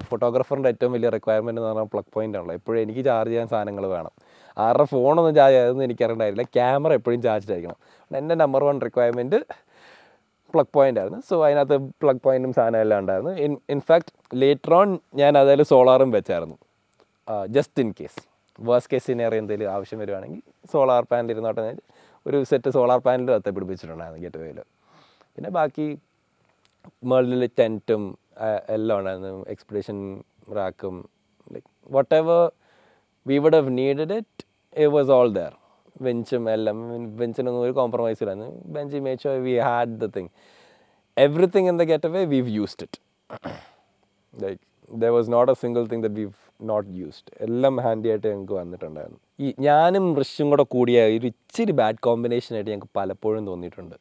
ഫോട്ടോഗ്രാഫറിന്റെ 0.10 0.70
ഏറ്റവും 0.74 0.92
വലിയ 0.96 1.10
റിക്വയർമെന്റ് 1.16 1.60
എന്ന് 1.62 1.70
പറഞ്ഞാൽ 1.70 1.90
പ്ലഗ് 1.94 2.12
പോയിന്റ് 2.16 2.38
ആണല്ലോ. 2.38 2.56
എപ്പോഴും 2.60 2.80
എനിക്ക് 2.86 3.04
ചാർജ് 3.08 3.32
ചെയ്യാൻ 3.34 3.48
സാധനങ്ങൾ 3.54 3.86
വേണം. 3.96 4.14
ആരുടെ 4.66 4.86
ഫോണൊന്നും 4.92 5.34
ചാർജ് 5.40 5.56
ചെയ്യാതെന്ന് 5.56 5.84
എനിക്കറിയണ്ടായിരുന്നില്ല. 5.88 6.50
ക്യാമറ 6.58 6.92
എപ്പോഴും 7.00 7.20
ചാർജ് 7.26 7.52
ആയിരിക്കണം 7.54 7.80
എന്റെ 8.22 8.36
number 8.44 8.64
one 8.70 8.78
requirement 8.88 9.40
plug 10.54 10.72
point 10.78 11.00
ആയിരുന്നു. 11.02 11.20
സോ 11.30 11.36
അതിനകത്ത് 11.46 11.78
പ്ലഗ് 12.02 12.22
പോയിന്റും 12.26 12.52
സാധനം 12.58 12.80
എല്ലാം 12.86 13.00
ഉണ്ടായിരുന്നു. 13.04 13.34
ഇൻ 13.46 13.54
ഇൻഫാക്ട് 13.76 14.12
ലേറ്റർ 14.42 14.74
ഓൺ 14.80 14.90
ഞാൻ 15.22 15.34
അതിൽ 15.42 15.62
സോളാറും 15.74 16.12
വെച്ചായിരുന്നു. 16.18 16.58
Just 17.58 17.82
in 17.84 17.90
case 18.00 18.22
worse 18.68 18.90
case 18.92 19.06
scenario 19.10 19.38
എന്തെങ്കിലും 19.42 19.72
ആവശ്യം 19.76 20.00
വരുവാണെങ്കിൽ 20.04 20.42
സോളാർ 20.74 21.04
പാനൽ 21.12 21.32
ഇരുന്നോട്ടെ 21.34 21.66
ഒരു 22.28 22.38
സെറ്റ് 22.52 22.70
സോളാർ 22.76 23.00
പാനൽ 23.08 23.30
അത്ത 23.36 23.50
പിടിപ്പിച്ചിട്ടുണ്ടായിരുന്നു 23.56 24.22
ഗെറ്റ് 24.26 24.40
വേയിൽ 24.44 24.60
പിന്നെ 25.34 25.50
ബാക്കി 25.58 25.88
മേളിൽ 27.12 27.44
ടെന്റും 27.60 28.04
എല്ലാം 28.76 28.96
ഉണ്ടായിരുന്നു. 29.00 29.44
Expedition 29.54 29.98
റാക്കും 30.58 30.96
like 31.54 31.70
whatever 32.22 32.42
we 33.30 33.38
would 33.44 33.58
have 33.60 33.72
needed 33.80 34.16
it 34.22 34.47
it 34.78 34.94
was 34.98 35.12
all 35.18 35.30
there 35.40 35.54
ബെഞ്ചും 36.02 36.44
എല്ലാം 36.50 36.78
ബെഞ്ചിനൊന്നും 37.20 37.62
ഒരു 37.62 37.72
കോംപ്രമൈസ് 37.72 38.20
ഇല്ലായിരുന്നു. 38.24 38.50
Bench 38.66 38.98
match 38.98 39.30
we 39.46 39.54
had 39.68 39.96
the 40.02 40.10
thing 40.18 40.30
everything 41.18 41.68
in 41.68 41.78
the 41.78 41.86
get 41.92 42.08
away 42.10 42.24
we've 42.34 42.50
used 42.58 42.86
it 42.88 43.00
like 44.44 44.60
there 44.92 45.12
was 45.18 45.32
not 45.32 45.52
a 45.52 45.56
single 45.64 45.86
thing 45.94 46.04
that 46.04 46.16
we've 46.16 46.34
not 46.70 46.90
used 47.00 47.32
എല്ലാം 47.46 47.80
handy 47.86 48.10
ആയിട്ട് 48.10 48.28
ഞങ്ങൾക്ക് 48.28 48.54
വന്നിട്ടുണ്ടായിരുന്നു. 48.54 49.20
ഈ 49.40 49.48
ഞാനും 49.60 50.06
ഋഷും 50.22 50.50
കൂടെ 50.50 50.64
കൂടിയ 50.76 51.00
ഒരു 51.18 51.28
ഇച്ചിരി 51.32 51.72
ബാഡ് 51.72 52.00
കോമ്പിനേഷനായിട്ട് 52.08 52.72
ഞങ്ങൾക്ക് 52.72 52.94
പലപ്പോഴും 53.00 53.48
തോന്നിയിട്ടുണ്ട്. 53.48 53.96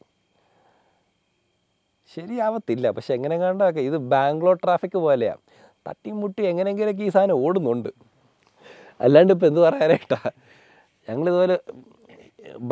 ശരിയാവത്തില്ല. 2.16 2.90
പക്ഷെ 2.90 3.14
എങ്ങനെ 3.14 3.36
കണ്ടൊക്കെ 3.38 3.80
ഇത് 3.80 3.96
ബാംഗ്ലൂർ 4.12 4.56
ട്രാഫിക് 4.64 4.98
പോലെയാണ് 5.06 5.42
തട്ടിമുട്ടി 5.88 6.20
മുട്ടി 6.20 6.42
എങ്ങനെയെങ്കിലൊക്കെ 6.50 7.02
ഈ 7.02 7.08
സാധനം 7.08 7.36
ഓടുന്നുണ്ട്. 7.44 7.90
അല്ലാണ്ട് 9.00 9.32
ഇപ്പം 9.32 9.46
എന്ത് 9.46 9.60
പറയാനായിട്ടാ? 9.60 10.20
ഞങ്ങളിതുപോലെ 11.08 11.56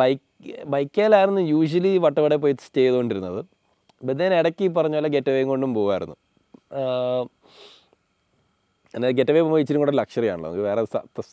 ബൈക്ക് 0.00 0.22
ബൈക്കേലായിരുന്നു 0.74 1.42
യൂഷ്വലി 1.52 1.92
വട്ടവട 2.04 2.34
പോയി 2.44 2.54
സ്റ്റേ 2.66 2.82
ചെയ്തുകൊണ്ടിരുന്നത്. 2.82 3.40
ബത്തേന് 4.06 4.36
ഇടയ്ക്ക് 4.40 4.62
ഈ 4.66 4.70
പറഞ്ഞ 4.78 4.96
പോലെ 4.98 5.10
ഗെറ്റ് 5.14 5.32
വേയും 5.34 5.48
കൊണ്ടും 5.52 5.70
പോകുമായിരുന്നു 5.78 6.16
എന്നാൽ 8.94 9.12
ഗെറ്റവേ 9.18 9.38
പോകുമ്പോൾ 9.40 9.60
ഇച്ചിരി 9.62 9.78
കൂടെ 9.82 9.92
ലക്ഷറി 10.00 10.26
ആണല്ലോ. 10.32 10.48
നമുക്ക് 10.48 10.64
വേറെ 10.68 10.82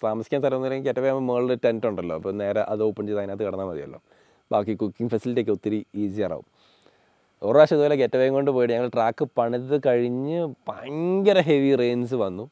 താമസിക്കാൻ 0.06 0.40
സ്ഥലം 0.42 0.56
ഒന്നുമില്ലെങ്കിൽ 0.58 0.88
ഗെറ്റവേ 0.90 1.10
ആകുമ്പോൾ 1.12 1.26
മുകളിൽ 1.30 1.60
ടെന്റ് 1.66 1.88
ഉണ്ടല്ലോ. 1.90 2.16
അപ്പോൾ 2.20 2.34
നേരെ 2.42 2.62
അത് 2.74 2.82
ഓപ്പൺ 2.88 3.04
ചെയ്ത് 3.08 3.20
അതിനകത്ത് 3.22 3.46
കിടന്നാൽ 3.48 3.68
മതിയല്ലോ. 3.72 4.00
ബാക്കി 4.54 4.74
കുക്കിംഗ് 4.82 5.12
ഫെസിലിറ്റി 5.14 5.42
ഒക്കെ 5.44 5.54
ഒത്തിരി 5.58 5.80
ഈസിയറാവും 6.04 6.48
ഒരു 7.42 7.54
പ്രാവശ്യം 7.54 7.78
ഇതുപോലെ 7.78 7.96
ഗെറ്റവേയും 8.02 8.34
കൊണ്ട് 8.38 8.52
പോയിട്ട് 8.56 8.74
ഞങ്ങൾ 8.74 8.90
ട്രാക്ക് 8.96 9.24
പണിത് 9.38 9.76
കഴിഞ്ഞ് 9.86 10.40
ഭയങ്കര 10.70 11.38
ഹെവി 11.50 11.72
റെയിൻസ് 11.84 12.18
വന്നു. 12.26 12.44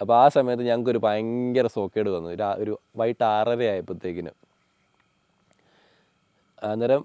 അപ്പോൾ 0.00 0.14
ആ 0.22 0.24
സമയത്ത് 0.36 0.64
ഞങ്ങൾക്കൊരു 0.68 1.00
ഭയങ്കര 1.06 1.66
സോക്കേട് 1.76 2.10
വന്നു. 2.14 2.30
ഒരു 2.62 2.72
വൈകിട്ട് 3.00 3.24
ആറര 3.34 3.62
ആയപ്പോഴത്തേക്കിന് 3.74 4.32
അന്നേരം 6.70 7.02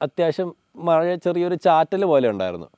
അത്യാവശ്യം 0.00 0.48
മഴ 0.88 1.00
ചെറിയൊരു 1.24 1.56
ചാറ്റൽ 1.66 2.02
പോലെ 2.12 2.26
ഉണ്ടായിരുന്നു. 2.34 2.68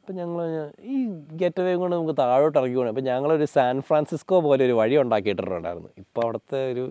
അപ്പം 0.00 0.16
ഞങ്ങൾ 0.20 0.44
ഈ 0.92 0.96
ഗെറ്റ് 1.40 1.62
വേ 1.64 1.72
കൊണ്ട് 1.80 1.94
നമുക്ക് 1.96 2.14
താഴോട്ട് 2.20 2.58
ഇറങ്ങി 2.58 2.76
പോകണം 2.76 2.92
അപ്പം 2.92 3.04
ഞങ്ങളൊരു 3.10 3.46
സാൻ 3.54 3.76
ഫ്രാൻസിസ്കോ 3.88 4.36
പോലെ 4.46 4.62
ഒരു 4.68 4.74
വഴി 4.80 4.96
ഉണ്ടാക്കിയിട്ടുണ്ടായിരുന്നു. 5.02 5.90
ഇപ്പോൾ 6.02 6.22
അവിടുത്തെ 6.24 6.60
ഒരു 6.72 6.84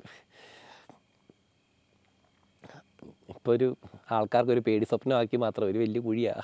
ഇപ്പോൾ 3.35 3.51
ഒരു 3.55 3.67
ആൾക്കാർക്ക് 4.11 4.53
ഒരു 4.55 4.63
പേടി 4.67 4.85
സ്വപ്നമാക്കി 4.91 5.37
മാത്രം 5.45 5.65
ഒരു 5.71 5.77
വലിയ 5.83 6.01
കുഴിയാണ് 6.07 6.43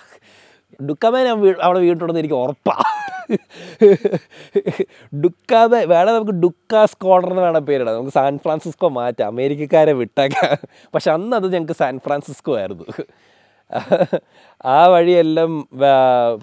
ഡുക്കാമേ 0.82 1.24
ഞാൻ 1.24 1.42
വീ- 1.42 1.60
അവിടെ 1.62 1.80
വീട്ടുണ്ടെന്ന് 1.80 2.20
എനിക്ക് 2.20 2.36
ഉറപ്പാണ് 2.36 3.04
ഡുക്കാമേ 5.24 5.86
വേണേൽ 5.86 6.14
നമുക്ക് 6.14 6.32
ഡുക്കാ 6.32 6.88
കോർണർ 7.02 7.30
എന്ന് 7.30 7.42
വേണം 7.42 7.66
പേരിടാം. 7.66 7.94
നമുക്ക് 7.94 8.12
സാൻ 8.12 8.38
ഫ്രാൻസിസ്കോ 8.38 8.88
മാറ്റാം. 8.88 9.28
അമേരിക്കക്കാരെ 9.28 9.94
വിട്ടേക്കാം. 9.94 10.68
പക്ഷെ 10.96 11.12
അന്ന് 11.12 11.36
അത് 11.36 11.54
ഞങ്ങൾക്ക് 11.54 11.74
സാൻ 11.74 12.00
ഫ്രാൻസിസ്കോ 12.00 12.58
ആയിരുന്നു. 12.58 13.04
ആ 14.66 14.88
വഴിയെല്ലാം 14.88 15.68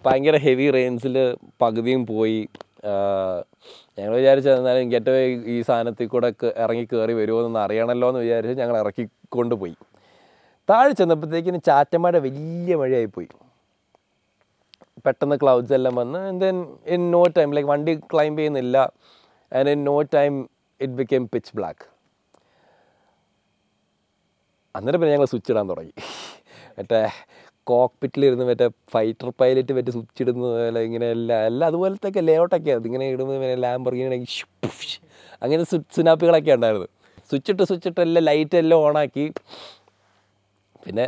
ഭയങ്കര 0.06 0.36
ഹെവി 0.36 0.70
റെയിൻസിൽ 0.70 1.36
പകുതിയും 1.62 2.06
പോയി. 2.06 2.48
ഞങ്ങൾ 3.98 4.16
വിചാരിച്ചു 4.16 4.50
എന്നാലും 4.50 4.88
ഗെറ്റ് 4.88 5.10
ഈ 5.46 5.62
സാധനത്തിൽ 5.62 6.06
കൂടെ 6.06 6.32
ഇറങ്ങി 6.56 6.84
കയറി 6.84 7.12
വരുമോ 7.12 7.46
എന്ന് 7.46 7.58
അറിയണമല്ലോ 7.58 8.08
എന്ന് 8.08 8.20
വിചാരിച്ച് 8.20 8.60
ഞങ്ങൾ 8.60 8.78
ഇറക്കിക്കൊണ്ട് 8.78 9.54
പോയി 9.54 9.74
താഴെ 10.70 10.92
ചെന്നപ്പോഴത്തേക്കിന് 10.92 11.58
ചാറ്റമഴ 11.66 12.18
വലിയ 12.18 12.74
മഴയായിപ്പോയി. 12.74 13.28
പെട്ടെന്ന് 15.06 15.36
ക്ലൗഡ്സ് 15.42 15.74
എല്ലാം 15.78 15.94
വന്ന് 16.00 16.20
then 16.42 16.56
in 16.96 17.02
no 17.16 17.22
time 17.38 17.50
like 17.56 17.70
വണ്ടി 17.72 17.94
ക്ലൈംബ് 18.12 18.38
ചെയ്യുന്നില്ല 18.40 18.76
and 19.52 19.70
in 19.76 19.80
no 19.90 19.96
time 20.16 20.34
it 20.80 20.96
became 21.00 21.24
pitch 21.34 21.52
black 21.58 21.84
അന്നേരം 24.74 24.98
പിന്നെ 25.00 25.12
ഞങ്ങൾ 25.14 25.28
സ്വിച്ച് 25.32 25.50
ഇടാൻ 25.52 25.66
തുടങ്ങി. 25.70 25.94
മറ്റേ 26.76 26.98
കോക്പിറ്റിലിരുന്ന് 27.66 28.44
മറ്റേ 28.50 28.66
ഫൈറ്റർ 28.92 29.28
പൈലറ്റ് 29.40 29.72
മറ്റേ 29.78 29.92
സ്വിച്ച് 29.96 30.22
ഇടുന്ന 30.24 30.44
പോലെ 30.52 30.80
ഇങ്ങനെ 30.88 31.06
എല്ലാം 31.16 31.40
എല്ലാം 31.50 31.66
അതുപോലത്തെ 31.70 32.22
ലേഔട്ടൊക്കെ 32.28 32.72
അത് 32.76 32.86
ഇങ്ങനെ 32.90 33.06
ഇടുന്നത് 33.14 33.38
പിന്നെ 33.42 33.56
ലാമ്പർഗിനെ 33.64 34.18
അങ്ങനെ 35.42 35.62
സുനാപ്പികളൊക്കെ 35.96 36.52
ഉണ്ടായിരുന്നു. 36.58 36.88
സ്വിച്ച് 37.30 37.50
ഇട്ട് 37.52 37.64
സ്വിച്ച് 37.70 37.88
ഇട്ട് 37.90 38.00
എല്ലാം 38.06 38.24
ലൈറ്റ് 38.30 38.56
എല്ലാം 38.62 38.78
ഓണാക്കി 38.86 39.24
പിന്നെ 40.84 41.06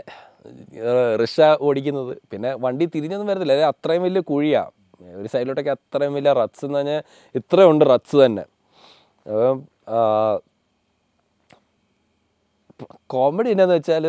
റിക്ഷ 1.20 1.40
ഓടിക്കുന്നത്. 1.60 2.16
പിന്നെ 2.32 2.50
വണ്ടി 2.54 2.86
തിരിഞ്ഞൊന്നും 2.94 3.28
വരത്തില്ല. 3.28 3.52
അതായത് 3.52 3.68
അത്രയും 3.74 4.02
വലിയ 4.02 4.20
കുഴിയാണ് 4.20 4.72
ഒരു 5.20 5.28
സൈഡിലോട്ടൊക്കെ 5.28 5.70
അത്രയും 5.70 6.14
വലിയ 6.14 6.32
റത്ത്സ് 6.32 6.64
എന്ന് 6.64 6.78
പറഞ്ഞാൽ 6.78 7.02
ഇത്രയുണ്ട് 7.34 7.84
റത്ത്സ് 7.90 8.16
തന്നെ. 8.16 8.44
അപ്പം 9.26 9.60
കോമഡി 13.06 13.50
എന്നാന്ന് 13.50 13.74
വെച്ചാൽ 13.74 14.04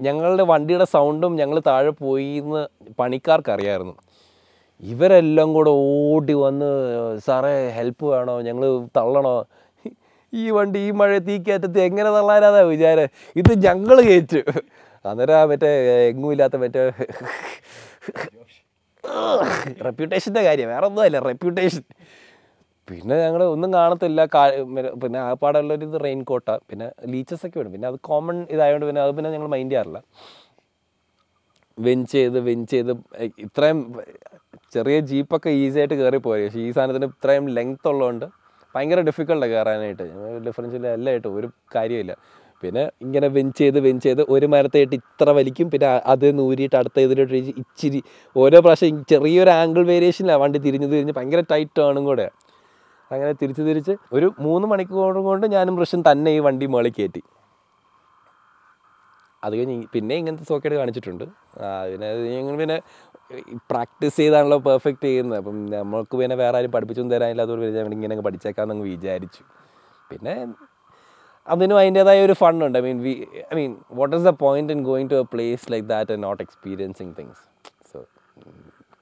ഞങ്ങളുടെ 0.00 0.42
വണ്ടിയുടെ 0.42 0.84
സൗണ്ടും 0.84 1.36
ഞങ്ങൾ 1.36 1.58
താഴെ 1.66 1.90
പോയി 1.90 2.32
എന്ന് 2.42 2.62
പണിക്കാർക്ക് 2.98 3.50
അറിയാമായിരുന്നു 3.50 3.94
ഇവരെല്ലാം 4.82 5.48
കൂടെ 5.54 5.70
ഓടി 5.70 6.32
വന്ന് 6.32 6.70
സാറേ 7.26 7.52
ഹെൽപ്പ് 7.70 8.06
വേണോ? 8.06 8.34
ഞങ്ങൾ 8.40 8.64
തള്ളണോ? 8.96 9.36
ഈ 10.34 10.50
വണ്ടി 10.50 10.78
ഈ 10.78 10.90
മഴ 10.90 11.18
തീ 11.18 11.34
കയറ്റത്ത് 11.38 11.80
എങ്ങനെ 11.80 12.10
തള്ളാനാതാ 12.10 12.60
വിചാരം? 12.60 13.08
ഇത് 13.36 13.52
ഞങ്ങൾ 13.66 13.96
കയറ്റു. 14.00 14.42
അന്നേരം 15.10 15.48
മറ്റേ 15.52 15.70
എങ്ങും 16.10 16.30
ഇല്ലാത്ത 16.34 16.56
മറ്റേ 16.64 16.82
റെപ്യൂട്ടേഷന്റെ 19.86 20.42
കാര്യം. 20.48 20.68
വേറെ 20.74 20.84
ഒന്നുമല്ല 20.90 21.18
റെപ്യൂട്ടേഷൻ 21.30 21.84
പിന്നെ 22.88 23.14
ഞങ്ങൾ 23.24 23.42
ഒന്നും 23.54 23.70
കാണത്തില്ല. 23.76 24.20
പിന്നെ 25.02 25.18
ആ 25.26 25.30
പാടുള്ള 25.42 25.70
ഒരു 25.78 25.84
ഇത് 25.88 25.96
റെയിൻ 26.06 26.20
കോട്ട 26.30 26.48
പിന്നെ 26.70 26.86
ലീച്ചസ് 27.12 27.44
ഒക്കെ 27.46 27.58
വേണം 27.60 27.72
പിന്നെ 27.76 27.88
അത് 27.92 27.98
കോമൺ 28.08 28.36
ഇതായതുകൊണ്ട് 28.54 28.86
പിന്നെ 28.90 29.02
അത് 29.06 29.12
പിന്നെ 29.16 29.30
ഞങ്ങൾ 29.36 29.48
മൈൻഡ് 29.54 29.72
ചെയ്യാറില്ല. 29.72 30.00
വെഞ്ച് 31.78 32.12
ചെയ്ത് 32.12 32.38
വെഞ്ച് 32.48 32.70
ചെയ്ത് 32.74 32.92
ഇത്രയും 33.46 33.80
ചെറിയ 34.74 34.98
ജീപ്പൊക്കെ 35.10 35.50
ഈസി 35.62 35.78
ആയിട്ട് 35.80 35.96
കയറി 36.00 36.18
പോയി 36.28 36.42
പക്ഷേ 36.46 36.60
ഈ 36.68 36.70
സാധനത്തിന് 36.76 37.08
ഇത്രയും 37.14 37.44
ലെങ്ത് 37.56 37.88
ഉള്ളതുകൊണ്ട് 37.92 38.26
ഭയങ്കര 38.74 39.00
ഡിഫിക്കൽട്ടാണ് 39.08 39.50
കയറാനായിട്ട് 39.52 40.06
ഡിഫറൻഷ്യൽ 40.46 40.86
എല്ലാം 40.94 41.10
ആയിട്ട് 41.12 41.28
ഒരു 41.38 41.48
കാര്യമില്ല 41.74 42.14
പിന്നെ 42.62 42.82
ഇങ്ങനെ 43.04 43.28
വെഞ്ച് 43.36 43.58
ചെയ്ത് 43.60 43.78
വെഞ്ച് 43.86 44.04
ചെയ്ത് 44.06 44.22
ഒരു 44.34 44.46
മരത്തായിട്ട് 44.54 44.96
ഇത്ര 45.00 45.28
വലിക്കും. 45.38 45.66
പിന്നെ 45.72 45.88
അത് 46.12 46.26
നൂരിയിട്ട് 46.40 46.76
അടുത്ത 46.80 46.98
ഇതിലോട്ട് 47.06 47.36
ഇച്ചിരി 47.62 48.00
ഓരോ 48.36 48.60
പ്രാവശ്യം 48.66 48.98
ചെറിയൊരു 49.12 49.52
ആംഗിൾ 49.60 49.84
വേരിയേഷനിലാണ് 49.92 50.42
വണ്ടി 50.44 50.60
തിരിഞ്ഞ് 50.66 50.88
തിരിഞ്ഞ് 50.94 51.14
ഭയങ്കര 51.18 51.42
ടൈറ്റ് 51.52 51.82
ആണും 51.88 52.04
കൂടെ. 52.10 52.26
അങ്ങനെ 53.10 53.32
തിരിച്ച് 53.40 53.62
തിരിച്ച് 53.70 53.94
ഒരു 54.16 54.28
മൂന്ന് 54.46 54.66
മണിക്കൂർ 54.72 55.18
കൊണ്ട് 55.30 55.46
ഞാനും 55.56 55.74
പ്രശ്നം 55.80 56.00
തന്നെ 56.10 56.30
ഈ 56.36 56.40
വണ്ടി 56.46 56.66
മുകളിൽ 56.74 56.94
കയറ്റി 56.98 57.22
അത് 59.42 59.54
കഴിഞ്ഞ് 59.58 59.74
പിന്നെ 59.94 60.14
ഇങ്ങനത്തെ 60.20 60.46
സോക്കേട് 60.50 60.74
കാണിച്ചിട്ടുണ്ട്. 60.80 61.24
പിന്നെ 61.90 62.08
പിന്നെ 62.62 62.76
പ്രാക്ടീസ് 63.70 64.16
ചെയ്താണല്ലോ 64.20 64.58
പെർഫെക്റ്റ് 64.68 65.06
ചെയ്യുന്നത്. 65.08 65.38
അപ്പം 65.40 65.56
നമ്മൾക്ക് 65.74 66.14
പിന്നെ 66.20 66.36
വേറെ 66.42 66.56
ആരും 66.60 66.72
പഠിപ്പിച്ചൊന്നും 66.76 67.14
തരാനില്ല 67.16 67.42
അതുകൊണ്ട് 67.46 67.94
ഇങ്ങനെ 67.98 68.16
പഠിച്ചേക്കാമെന്ന് 68.28 68.74
അങ്ങ് 68.76 68.88
വിചാരിച്ചു. 68.94 69.42
പിന്നെ 70.10 70.34
അതിനും 71.46 71.78
അതിന്റെതായ 71.78 72.20
ഒരു 72.24 72.32
ഫണ്ണുണ്ട് 72.32 72.78
I 72.78 72.82
mean 72.82 73.00
we 73.02 73.14
I 73.52 73.56
mean 73.56 73.72
what 73.92 74.14
is 74.16 74.24
the 74.24 74.32
point 74.44 74.72
in 74.72 74.82
going 74.82 75.10
to 75.10 75.14
a 75.14 75.26
place 75.34 75.64
like 75.72 75.86
that 75.88 76.12
and 76.12 76.24
not 76.24 76.42
experiencing 76.42 77.14
things 77.18 77.42
so 77.92 78.00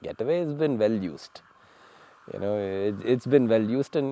get 0.03 0.23
away 0.23 0.37
is 0.45 0.55
been 0.63 0.75
well 0.77 0.97
used 1.03 1.41
you 2.27 2.39
know 2.39 2.53
been 3.27 3.43
used 3.69 3.95
and 3.95 4.11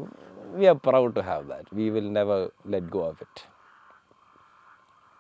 we 0.54 0.66
are 0.68 0.80
proud 0.88 1.12
to 1.16 1.22
have 1.24 1.44
that. 1.48 1.66
We 1.72 1.86
will 1.90 2.10
never 2.12 2.38
let 2.66 2.86
go 2.90 3.02
of 3.06 3.18
it. 3.22 3.36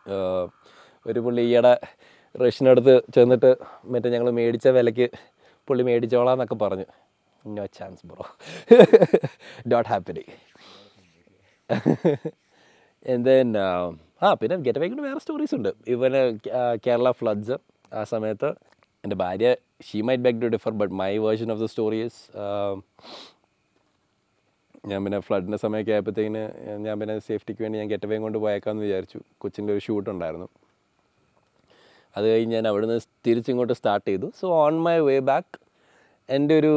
ആഹ് 0.05 0.47
ഒരു 1.05 1.19
പുള്ളി 1.19 1.43
ഈയിടെ 1.43 1.71
റഷ്യനടുത്ത് 2.35 2.93
ചെന്നിട്ട് 3.15 3.51
മറ്റേ 3.85 4.09
ഞങ്ങൾ 4.09 4.29
മേടിച്ച 4.31 4.67
വിലയ്ക്ക് 4.77 5.07
പുള്ളി 5.67 5.83
മേടിച്ചോളാം 5.83 6.35
എന്നൊക്കെ 6.35 6.57
പറഞ്ഞു 6.63 6.87
no 7.45 7.65
chance 7.79 8.05
bro 8.07 8.25
dot 9.71 9.89
happy 13.05 13.23
then 13.27 13.49
ആ 14.25 14.29
പിന്നെ 14.41 14.55
ഗെറ്റ് 14.65 14.79
വേക്കിന്റെ 14.81 15.05
വേറെ 15.07 15.19
സ്റ്റോറീസ് 15.23 15.53
ഉണ്ട്. 15.57 15.69
ഇവന് 15.93 16.21
കേരള 16.85 17.09
ഫ്ലഡ്സ് 17.19 17.55
ആ 17.99 18.03
സമയത്ത് 18.11 18.49
എന്റെ 19.03 19.15
ഭാര്യ 19.21 19.49
she 19.87 19.97
might 20.07 20.23
back 20.25 20.39
to 20.43 20.49
differ 20.55 20.73
but 20.81 20.93
my 21.01 21.11
version 21.25 21.49
of 21.53 21.61
the 21.63 21.67
stories 21.73 22.19
ഞാൻ 24.91 24.99
പിന്നെ 25.05 25.19
ഫ്ലഡിന്റെ 25.27 25.57
സമയമൊക്കെ 25.63 25.91
ആയപ്പോഴത്തേക്കിന് 25.95 26.43
ഞാൻ 26.85 26.95
പിന്നെ 27.01 27.13
സേഫ്റ്റിക്ക് 27.27 27.61
വേണ്ടി 27.65 27.77
ഞാൻ 27.81 27.89
ഗെറ്റ് 27.91 28.19
കൊണ്ട് 28.25 28.37
പോയേക്കാമെന്ന് 28.45 28.85
വിചാരിച്ചു. 28.87 29.19
കൊച്ചിന്റെ 29.41 29.71
ഒരു 29.75 29.81
ഷൂട്ട് 29.85 30.09
ഉണ്ടായിരുന്നു. 30.13 30.47
അത് 32.15 32.25
കഴിഞ്ഞ് 32.31 32.55
ഞാൻ 32.57 32.65
അവിടുന്ന് 32.71 32.97
തിരിച്ചിങ്ങോട്ട് 33.25 33.75
സ്റ്റാർട്ട് 33.79 34.07
ചെയ്തു. 34.09 34.27
So 34.39 34.45
on 34.63 34.75
my 34.87 34.97
way 35.09 35.15
back 35.31 35.53
എന്റെ 36.29 36.53
ഒരു 36.61 36.73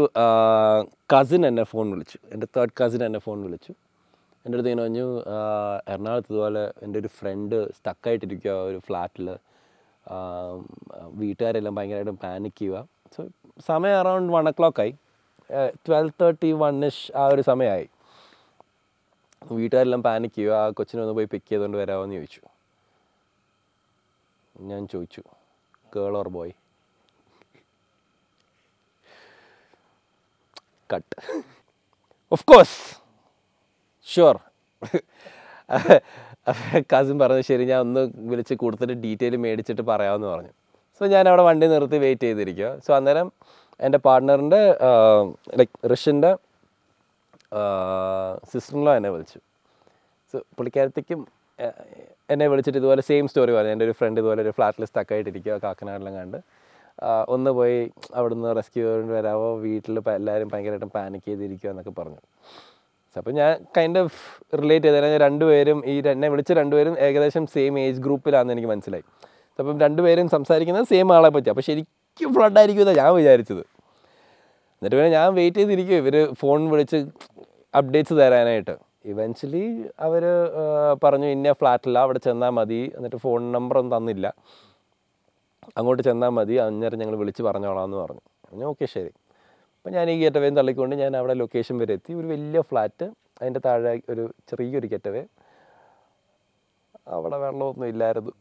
കസിൻ 1.14 1.42
എന്നെ 1.48 1.64
ഫോൺ 1.72 1.86
വിളിച്ചു. 1.94 2.18
എന്റെ 2.34 2.46
തേർഡ് 2.56 2.74
കസിൻ 2.80 3.02
എന്നെ 3.08 3.20
ഫോൺ 3.26 3.38
വിളിച്ചു. 3.46 3.72
എന്റെ 4.46 4.56
അടുത്ത് 4.56 4.70
ഇങ്ങനെ 4.70 4.82
പറഞ്ഞു 4.86 5.06
എറണാകുളത്ത് 5.92 6.30
ഇതുപോലെ 6.32 6.62
എന്റെ 6.84 6.98
ഒരു 7.02 7.08
ഫ്രണ്ട് 7.18 7.56
സ്റ്റക്കായിട്ടിരിക്കുക 7.76 8.52
ഒരു 8.68 8.78
ഫ്ലാറ്റിൽ 8.86 9.28
വീട്ടുകാരെല്ലാം 11.20 11.74
ഭയങ്കരമായിട്ട് 11.78 12.22
പാനിക് 12.24 12.56
ചെയ്യുക 12.58 12.80
സോ 13.14 13.22
സമയം 13.68 13.96
അറൗണ്ട് 14.00 14.30
വൺ 14.34 14.48
ഒ 14.50 14.52
ക്ലോക്ക് 14.58 14.80
ആയി. 14.82 14.92
ട്വൽവ് 15.86 16.12
തേർട്ടി 16.20 16.50
വണ്ണിഷ് 16.62 17.04
ആ 17.20 17.24
ഒരു 17.34 17.42
സമയമായി. 17.48 17.86
വീട്ടുകാരെല്ലാം 19.58 20.02
പാനിക് 20.08 20.34
ചെയ്യുക 20.36 20.54
ആ 20.60 20.68
കൊച്ചിനെ 20.78 21.02
ഒന്ന് 21.04 21.14
പോയി 21.18 21.28
പിക്ക് 21.32 21.48
ചെയ്തുകൊണ്ട് 21.50 21.78
വരാമോ 21.80 22.04
എന്ന് 22.04 22.16
ചോദിച്ചു. 22.18 22.42
ഞാൻ 24.70 24.82
ചോദിച്ചു 24.94 25.22
girl 25.96 26.16
or 26.20 26.28
boy 26.36 26.54
cut 30.90 31.16
of 32.32 32.46
course 32.52 32.78
sure 34.12 34.36
cousin 36.92 37.16
പറഞ്ഞു 37.20 37.44
ശരി 37.48 37.64
ഞാൻ 37.70 37.80
ഒന്ന് 37.86 38.02
വിളിച്ച് 38.30 38.54
കൊടുത്തിട്ട് 38.62 38.94
ഡീറ്റെയിൽ 39.04 39.34
മേടിച്ചിട്ട് 39.44 39.84
പറയാമെന്ന് 39.88 40.28
പറഞ്ഞു. 40.32 40.52
സോ 40.98 41.02
ഞാൻ 41.14 41.24
അവിടെ 41.30 41.42
വണ്ടി 41.48 41.66
നിർത്തി 41.72 41.98
വെയിറ്റ് 42.04 42.26
ചെയ്തിരിക്കുക 42.28 42.68
സോ 42.84 42.90
അന്നേരം 42.98 43.28
എന്റെ 43.86 43.98
പാർട്ട്ണറിന്റെ 44.06 44.60
ലൈക്ക് 45.60 45.74
ഋഷിന്റെ 45.92 46.30
സിസ്റ്ററിലോ 48.52 48.92
എന്നെ 48.98 49.10
വിളിച്ചു. 49.14 49.38
സോ 50.30 50.36
പുള്ളിക്കാരത്തേക്കും 50.58 51.20
എന്നെ 52.34 52.46
വിളിച്ചിട്ട് 52.52 52.78
ഇതുപോലെ 52.82 53.02
സെയിം 53.10 53.26
സ്റ്റോറി 53.30 53.52
പറഞ്ഞു. 53.56 53.72
എന്റെ 53.76 53.86
ഒരു 53.88 53.94
ഫ്രണ്ട് 53.98 54.18
ഇതുപോലെ 54.20 54.42
ഒരു 54.46 54.52
ഫ്ലാറ്റിൽ 54.58 54.86
സ്റ്റക്കായിട്ടിരിക്കുക 54.90 55.56
കാക്കനാടിലും 55.66 56.14
കണ്ട്. 56.20 56.38
ഒന്ന് 57.34 57.50
പോയി 57.58 57.78
അവിടുന്ന് 58.18 58.50
റെസ്ക്യൂ 58.60 58.86
വരാവോ 59.16 59.48
വീട്ടിൽ 59.66 59.98
എല്ലാവരും 60.20 60.48
ഭയങ്കരമായിട്ടും 60.54 60.92
പാനിക് 60.96 61.26
ചെയ്തിരിക്കുക 61.30 61.70
എന്നൊക്കെ 61.72 61.94
പറഞ്ഞു. 62.00 62.20
അപ്പോൾ 63.20 63.30
ഞാൻ 63.30 63.52
കൈൻഡ് 63.76 63.98
ഓഫ് 63.98 64.20
റിലേറ്റ് 64.62 64.86
ചെയ്തത് 64.86 65.04
ഞാൻ 65.12 65.20
രണ്ടുപേരും 65.20 65.78
ഈ 65.86 65.94
എന്നെ 66.14 66.28
വിളിച്ച 66.28 66.52
രണ്ടുപേരും 66.52 66.94
ഏകദേശം 67.06 67.46
സെയിം 67.46 67.78
ഏജ് 67.78 68.00
ഗ്രൂപ്പിലാണെന്ന് 68.00 68.54
എനിക്ക് 68.54 68.68
മനസ്സിലായി. 68.68 69.04
അപ്പം 69.58 69.80
രണ്ടുപേരും 69.80 70.28
സംസാരിക്കുന്നത് 70.28 70.84
സെയിം 70.84 71.12
ആളെ 71.16 71.28
പറ്റി 71.28 71.48
അപ്പോൾ 71.52 71.64
ശരിക്കും 71.68 72.34
ഫ്ലഡ് 72.34 72.58
ആയിരിക്കും 72.58 72.82
എന്നാണ് 72.82 72.98
ഞാൻ 73.02 73.14
വിചാരിച്ചത്. 73.14 73.62
എന്നിട്ട് 74.78 74.96
പിന്നെ 74.96 75.10
ഞാൻ 75.18 75.34
വെയിറ്റ് 75.34 75.56
ചെയ്തിരിക്കും 75.56 75.96
ഇവർ 75.96 76.16
ഫോൺ 76.40 76.70
വിളിച്ച് 76.70 76.98
അപ്ഡേറ്റ്സ് 77.74 78.14
തരാനായിട്ട്. 78.14 78.74
ഇവൻച്വലി 79.04 79.64
അവർ 80.06 80.24
പറഞ്ഞു 81.04 81.26
ഇന്ന 81.26 81.52
ഫ്ലാറ്റില്ല 81.52 81.98
അവിടെ 81.98 82.18
ചെന്നാൽ 82.18 82.50
മതി. 82.50 82.92
എന്നിട്ട് 82.96 83.16
ഫോൺ 83.16 83.52
നമ്പർ 83.52 83.78
ഒന്നും 83.78 83.96
തന്നില്ല. 83.96 84.34
അങ്ങോട്ട് 85.78 86.02
ചെന്നാൽ 86.02 86.28
മതി. 86.28 86.54
അന്നേരം 86.54 86.98
ഞങ്ങൾ 86.98 87.16
വിളിച്ച് 87.16 87.42
പറഞ്ഞോളാം 87.42 87.84
എന്ന് 87.84 87.96
പറഞ്ഞു. 87.96 88.22
ഞാൻ 88.52 88.68
ഓക്കെ 88.72 88.86
ശരി. 88.86 89.12
അപ്പം 89.86 89.96
ഞാൻ 89.96 90.10
ഈ 90.10 90.22
ഗേറ്റവേയും 90.22 90.56
തള്ളിക്കൊണ്ട് 90.56 90.94
ഞാൻ 90.96 91.16
അവിടെ 91.16 91.34
ലൊക്കേഷൻ 91.34 91.78
വരെ 91.78 91.92
എത്തി. 91.92 92.12
ഒരു 92.12 92.26
വലിയ 92.26 92.60
ഫ്ലാറ്റ് 92.60 93.04
അതിന്റെ 93.40 93.60
താഴെ 93.64 94.00
ഒരു 94.08 94.34
ചെറിയൊരു 94.48 94.86
ഗേറ്റവേ. 94.86 95.22
അവിടെ 97.08 97.36
വെള്ളമൊന്നും 97.36 97.86
ഇല്ലായിരുന്നു. 97.86 98.32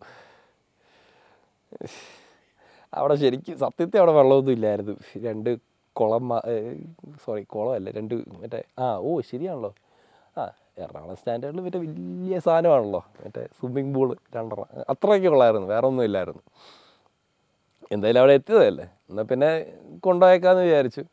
അവിടെ 2.94 3.16
ശരിക്കും 3.16 3.60
സത്യത്തിൽ 3.60 3.98
അവിടെ 3.98 4.12
വെള്ളമൊന്നും 4.12 4.52
ഇല്ലായിരുന്നു. 4.52 4.96
രണ്ട് 5.28 5.58
കുളം 5.94 6.30
സോറി 7.26 7.44
കുളമല്ല 7.44 7.92
രണ്ട് 7.92 8.16
മറ്റേ 8.16 8.64
ആ 8.80 8.98
ഓ 8.98 9.20
ശരിയാണല്ലോ. 9.20 9.76
ആ 10.38 10.52
എറണാകുളം 10.78 11.16
സ്റ്റാൻഡേർഡിൽ 11.16 11.62
മറ്റേ 11.62 11.80
വലിയ 11.80 12.40
സാധനമാണല്ലോ 12.40 13.06
മറ്റേ 13.26 13.48
സ്വിമ്മിങ് 13.60 13.96
പൂൾ 13.96 14.18
രണ്ടെണ്ണം. 14.36 14.86
അത്രയൊക്കെ 14.90 15.28
ഉള്ളായിരുന്നു 15.28 15.68
വേറെ 15.68 15.88
ഒന്നും 15.88 16.04
ഇല്ലായിരുന്നു. 16.04 16.42
എന്തായാലും 17.92 18.20
അവിടെ 18.20 18.34
എത്തിയതല്ലേ? 18.34 18.88
എന്നാൽ 19.10 19.24
പിന്നെ 19.24 19.50
കൊണ്ടുപോയേക്കാന്ന് 20.00 20.62
വിചാരിച്ചു. 20.62 21.04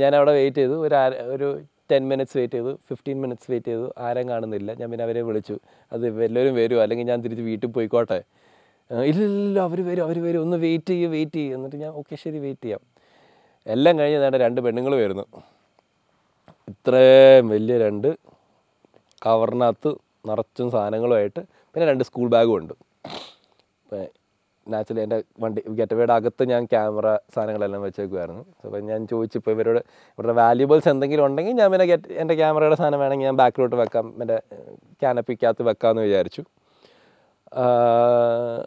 ഞാൻ 0.00 0.12
അവിടെ 0.18 0.32
വെയിറ്റ് 0.38 0.60
ചെയ്തു. 0.62 0.76
ഒരു 0.86 0.96
ഒരു 1.34 1.48
ടെൻ 1.90 2.02
മിനിറ്റ്സ് 2.10 2.36
വെയിറ്റ് 2.38 2.56
ചെയ്തു. 2.58 2.72
ഫിഫ്റ്റീൻ 2.88 3.16
മിനിറ്റ്സ് 3.24 3.48
വെയിറ്റ് 3.52 3.70
ചെയ്തു. 3.72 3.86
ആരും 4.06 4.26
കാണുന്നില്ല. 4.32 4.70
ഞാൻ 4.80 4.88
പിന്നെ 4.90 5.04
അവരെ 5.06 5.22
വിളിച്ചു. 5.28 5.56
അത് 5.94 6.04
എല്ലാവരും 6.28 6.54
വരുമോ 6.60 6.80
അല്ലെങ്കിൽ 6.84 7.06
ഞാൻ 7.12 7.20
തിരിച്ച് 7.24 7.44
വീട്ടിൽ 7.50 7.70
പോയിക്കോട്ടെ. 7.76 8.20
ഇല്ലില്ല 8.90 9.10
ഇല്ല 9.10 9.22
ഇല്ല, 9.26 9.44
ഇല്ല 9.48 9.58
അവർ 9.68 9.80
വരും 9.88 10.04
അവർ 10.06 10.18
വരും. 10.26 10.40
ഒന്ന് 10.46 10.56
വെയിറ്റ് 10.64 10.92
ചെയ്യും 10.92 11.10
വെയിറ്റ് 11.16 11.38
ചെയ്യും. 11.40 11.54
എന്നിട്ട് 11.58 11.76
ഞാൻ 11.84 11.92
ഓക്കെ 12.00 12.14
ശരി 12.24 12.38
വെയിറ്റ് 12.46 12.64
ചെയ്യാം. 12.64 12.82
എല്ലാം 13.74 13.94
കഴിഞ്ഞ് 13.98 14.18
നേണ്ട 14.22 14.38
രണ്ട് 14.46 14.60
പെണ്ണുങ്ങൾ 14.66 14.94
വരുന്നു. 15.02 15.24
ഇത്രയും 16.72 17.46
വലിയ 17.54 17.74
രണ്ട് 17.86 18.08
കവറിനകത്ത് 19.26 19.90
നിറച്ചും 20.28 20.68
സാധനങ്ങളുമായിട്ട്. 20.74 21.40
പിന്നെ 21.72 21.84
രണ്ട് 21.90 22.04
സ്കൂൾ 22.08 22.28
ബാഗും 22.34 22.56
ഉണ്ട്. 22.60 22.74
നാച്ചുറലി 24.68 25.02
എന്റെ 25.02 25.22
വണ്ടി 25.40 25.60
ഗെറ്റ് 25.60 25.76
ഗെറ്റവേയുടെ 25.78 26.12
അകത്ത് 26.12 26.44
ഞാൻ 26.48 26.64
ക്യാമറ 26.64 27.06
സാധനങ്ങളെല്ലാം 27.34 27.82
വെച്ചേക്കുമായിരുന്നു 27.82 28.44
അപ്പോൾ 28.64 28.80
ഞാൻ 28.80 29.06
ചോദിച്ചിപ്പോൾ 29.06 29.50
ഇവരോട് 29.50 29.78
ഇവരുടെ 30.12 30.32
വാല്യൂബിൾസ് 30.32 30.88
എന്തെങ്കിലും 30.88 31.24
ഉണ്ടെങ്കിൽ 31.26 31.52
ഞാൻ 31.52 31.70
പിന്നെ 31.70 31.86
ഗെറ്റ് 31.86 32.12
എന്റെ 32.12 32.34
ക്യാമറയുടെ 32.34 32.76
സാധനം 32.76 33.00
വേണമെങ്കിൽ 33.00 33.26
ഞാൻ 33.26 33.36
ബാക്കിലോട്ട് 33.36 33.76
വെക്കാം 33.76 34.14
എന്റെ 34.22 34.42
ക്യാനപ്പിക്കകത്ത് 35.02 35.62
വെക്കാമെന്ന് 35.62 36.02
വിചാരിച്ചു. 36.02 36.44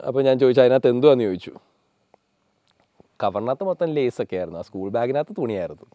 അപ്പോൾ 0.08 0.21
ഞാൻ 0.23 0.39
ചോദിച്ചു 0.39 0.62
അതിനകത്ത് 0.62 0.88
എന്തുവാന്ന്? 0.88 1.23
ചോദിച്ചു. 1.23 1.51
കവറിനകത്ത് 3.23 3.63
മൊത്തം 3.63 3.86
ലേസൊക്കെ 3.86 4.36
ആയിരുന്നു. 4.36 4.60
ആ 4.60 4.62
സ്കൂൾ 4.62 4.89
ബാഗിനകത്ത് 4.89 5.34
തുണിയായിരുന്നു. 5.38 5.86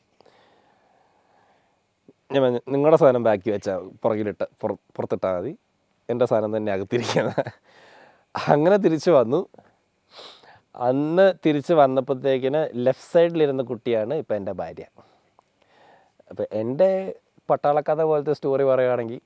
ഞാൻ 2.32 2.42
പറഞ്ഞു 2.42 2.60
നിങ്ങളുടെ 2.68 2.96
സാധനം 2.96 3.22
ബാക്കി 3.22 3.50
വെച്ചാൽ 3.50 3.90
പുറകിലിട്ട് 4.02 4.44
പുറ 4.60 4.72
പുറത്തിട്ടാൽ 4.96 5.34
മതി. 5.36 5.58
എന്റെ 6.10 6.26
സാധനം 6.26 6.56
തന്നെ 6.56 6.72
അകത്തിരിക്കുന്നത് 6.72 7.44
അങ്ങനെ 8.34 8.76
തിരിച്ചു 8.76 9.10
വന്നു. 9.10 9.46
അന്ന് 10.74 11.32
തിരിച്ച് 11.46 11.72
വന്നപ്പോഴത്തേക്കിന് 11.72 12.68
ലെഫ്റ്റ് 12.74 13.12
സൈഡിലിരുന്ന 13.12 13.62
കുട്ടിയാണ് 13.62 14.14
ഇപ്പം 14.14 14.36
എന്റെ 14.36 14.52
ഭാര്യ. 14.52 14.84
അപ്പം 16.30 16.46
എന്റെ 16.52 17.14
പട്ടാളക്കഥ 17.50 18.02
പോലത്തെ 18.02 18.32
സ്റ്റോറി 18.32 18.64
പറയുകയാണെങ്കിൽ 18.64 19.20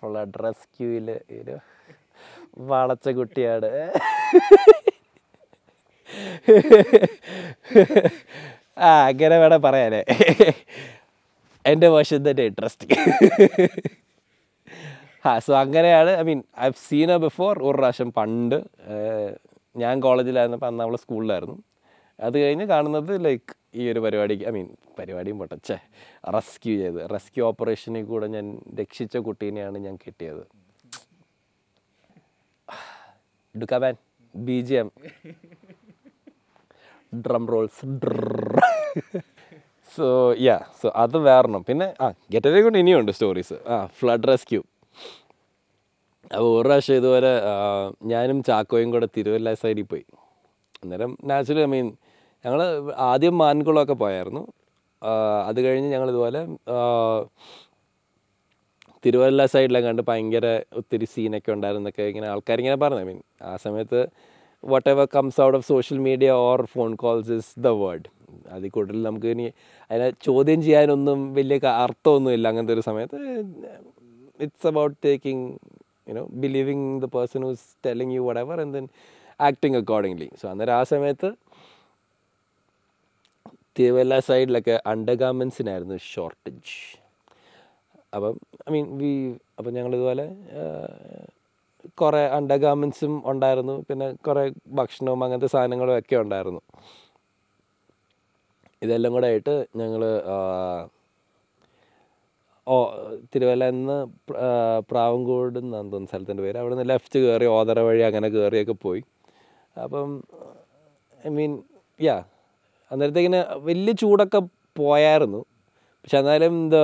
ഫുൾ 0.00 0.08
ഫ്ലഡ് 0.08 0.44
റെസ്ക്യൂവിൽ 0.44 1.10
ഒരു 1.10 1.56
വളച്ച 2.56 3.08
കുട്ടിയാണ്. 3.08 3.70
ആ 8.78 9.06
അങ്ങനെ 9.06 9.38
വേണം 9.38 9.62
പറയാനേ. 9.62 10.02
എന്റെ 11.66 11.88
വേർഷൻ 11.88 12.30
തന്നെ 12.30 12.42
ഇൻട്രസ്റ്റിംഗ് 12.42 12.98
ആ 15.26 15.38
സോ 15.38 15.54
അങ്ങനെയാണ് 15.58 16.10
I 16.10 16.22
mean 16.22 16.42
I 16.60 16.64
have 16.64 16.80
seen 16.88 17.12
a 17.12 17.16
before 17.16 17.58
ഒരു 17.58 17.76
പ്രാവശ്യം 17.76 18.12
പണ്ട്. 18.12 18.58
ഞാൻ 19.82 19.94
കോളേജിലായിരുന്നപ്പോൾ 20.00 20.66
അന്ന് 20.66 20.82
അവൾ 20.84 20.94
സ്കൂളിലായിരുന്നു. 21.04 21.56
അത് 22.26 22.36
കഴിഞ്ഞ് 22.42 22.66
കാണുന്നത് 22.72 23.12
ലൈക്ക് 23.24 23.54
ഈ 23.80 23.84
ഒരു 23.92 24.00
പരിപാടി 24.00 24.34
ഐ 24.48 24.50
മീൻ 24.56 24.68
പരിപാടിയും 24.98 25.38
പൊട്ടച്ചേ 25.38 25.76
റെസ്ക്യൂ 26.36 26.74
ചെയ്ത്. 26.82 27.00
റെസ്ക്യൂ 27.14 27.42
ഓപ്പറേഷനിൽ 27.46 28.04
കൂടെ 28.10 28.26
ഞാൻ 28.36 28.46
രക്ഷിച്ച 28.80 29.16
കുട്ടീനെയാണ് 29.28 29.78
ഞാൻ 29.86 29.96
കിട്ടിയത്. 30.04 30.44
ഡുക്കാബാൻ 33.54 33.96
B 34.34 34.58
G 34.68 34.74
M 34.74 34.88
drum 37.26 37.44
rolls 37.54 37.86
so 39.96 40.06
yeah 40.46 40.56
so 40.82 40.88
അത് 41.02 41.16
വേറെണ്ണം. 41.26 41.62
പിന്നെ 41.68 41.86
ആ 42.04 42.06
ഗെറ്റവേ 42.34 42.60
കൊണ്ട് 42.62 42.78
ഇനിയുണ്ട് 42.78 43.12
സ്റ്റോറീസ് 43.12 43.56
ആ 43.74 43.76
ഫ്ലഡ് 43.98 44.28
റെസ്ക്യൂ 44.32 44.60
അപ്പോൾ 46.32 46.50
ഒരു 46.58 46.66
പ്രാവശ്യം 46.68 46.96
ഇതുപോലെ 47.00 47.32
ഞാനും 48.12 48.38
ചാക്കോയും 48.48 48.90
കൂടെ 48.94 49.08
തിരുവല്ല 49.16 49.54
സൈഡിൽ 49.62 49.86
പോയി. 49.92 50.04
അന്നേരം 50.82 51.10
നാച്ചുറലി 51.30 51.62
ഐ 51.66 51.70
മീൻ 51.74 51.86
ഞങ്ങൾ 52.44 52.60
ആദ്യം 53.10 53.34
മാൻകുളമൊക്കെ 53.42 53.96
പോയായിരുന്നു. 54.04 54.42
അത് 55.48 55.58
കഴിഞ്ഞ് 55.64 55.88
ഞങ്ങളിതുപോലെ 55.94 56.40
തിരുവല്ല 59.04 59.46
സൈഡിലൊക്കെ 59.52 59.88
കണ്ട് 59.88 60.02
ഭയങ്കര 60.08 60.46
ഒത്തിരി 60.80 61.06
സീനൊക്കെ 61.14 61.50
ഉണ്ടായിരുന്നൊക്കെ 61.52 62.04
ഇങ്ങനെ 62.10 62.26
ആൾക്കാരിങ്ങനെ 62.32 62.76
പറഞ്ഞു. 62.82 63.00
ഐ 63.04 63.06
മീൻ 63.10 63.18
ആ 63.50 63.52
സമയത്ത് 63.64 64.00
whatever 64.92 65.06
comes 65.16 65.40
out 65.44 65.56
of 65.58 65.66
social 65.72 65.98
media 66.08 66.30
or 66.46 66.60
phone 66.74 66.90
calls 67.02 67.32
is 67.40 67.52
the 67.66 67.72
word 67.82 68.08
അതിൽ 68.50 68.70
കൂടുതൽ 68.76 69.02
നമുക്ക് 69.08 69.28
ഇനി 69.34 69.46
അതിനെ 69.90 70.08
ചോദ്യം 70.28 70.60
ചെയ്യാനൊന്നും 70.62 71.20
വലിയ 71.34 71.58
അർത്ഥമൊന്നുമില്ല 71.84 72.48
അങ്ങനത്തെ 72.48 72.74
ഒരു 72.76 72.84
സമയത്ത് 72.90 73.18
it's 74.40 74.68
about 74.72 74.96
taking 75.04 75.48
you know 76.06 76.22
believing 76.42 76.88
the 77.00 77.08
person 77.16 77.42
who's 77.42 77.66
telling 77.86 78.14
you 78.16 78.22
whatever 78.40 78.58
and 78.60 78.74
then 78.74 78.86
acting 79.40 79.76
accordingly 79.76 80.28
so 80.40 80.44
അന്നേരം 80.50 80.74
ആ 80.80 80.82
സമയത്ത് 80.92 81.30
തിരുവല്ല 83.78 84.18
സൈഡിലൊക്കെ 84.28 84.74
അണ്ടർ 84.86 85.14
ഗാർമെൻസിനായിരുന്നു 85.14 85.96
ഷോർട്ടേജ് 86.12 86.74
അപ്പം 88.14 88.34
ഐ 88.66 88.72
മീൻ 88.72 88.88
വി 88.98 89.12
അപ്പം 89.58 89.72
ഞങ്ങളിതുപോലെ 89.74 90.26
കുറേ 92.00 92.20
അണ്ടർ 92.36 92.58
ഗാർമെൻസും 92.64 93.14
ഉണ്ടായിരുന്നു. 93.30 93.74
പിന്നെ 93.88 94.06
കുറേ 94.26 94.44
ഭക്ഷണവും 94.78 95.20
അങ്ങനത്തെ 95.24 95.50
സാധനങ്ങളും 95.54 95.94
ഒക്കെ 95.98 96.16
ഉണ്ടായിരുന്നു. 96.16 96.60
ഇതെല്ലാം 98.82 99.12
കൂടെ 99.12 99.26
ആയിട്ട് 99.26 99.54
ഞങ്ങൾ 99.80 100.02
ഓ 102.66 102.76
തിരുവല്ല 103.32 103.64
നിന്ന് 103.76 103.96
പ്രാവങ്കോട് 104.90 105.56
എന്നാണ് 105.62 105.88
തോന്നുന്ന 105.92 106.10
സ്ഥലത്തിന്റെ 106.12 106.42
പേര്. 106.46 106.56
അവിടെ 106.60 106.74
നിന്ന് 106.74 106.88
ലെഫ്റ്റ് 106.92 107.18
കയറി 107.24 107.46
ഓതറ 107.56 107.78
വഴി 107.88 108.02
അങ്ങനെ 108.08 108.28
കയറിയൊക്കെ 108.34 108.76
പോയി. 108.86 109.02
അപ്പം 109.84 110.10
ഐ 111.26 111.30
മീൻ 111.38 111.52
യാ 112.00 112.16
അന്നേരത്തേക്കിന് 112.90 113.40
വലിയ 113.68 113.92
ചൂടൊക്കെ 114.02 114.40
പോയായിരുന്നു. 114.80 115.40
പക്ഷെ 116.02 116.18
എന്നാലും 116.22 116.54
the 116.74 116.76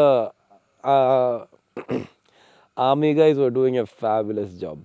ആമിക 2.77 3.23
is 3.33 3.49
doing 3.57 3.81
a 3.83 3.87
fabulous 4.03 4.55
job 4.62 4.85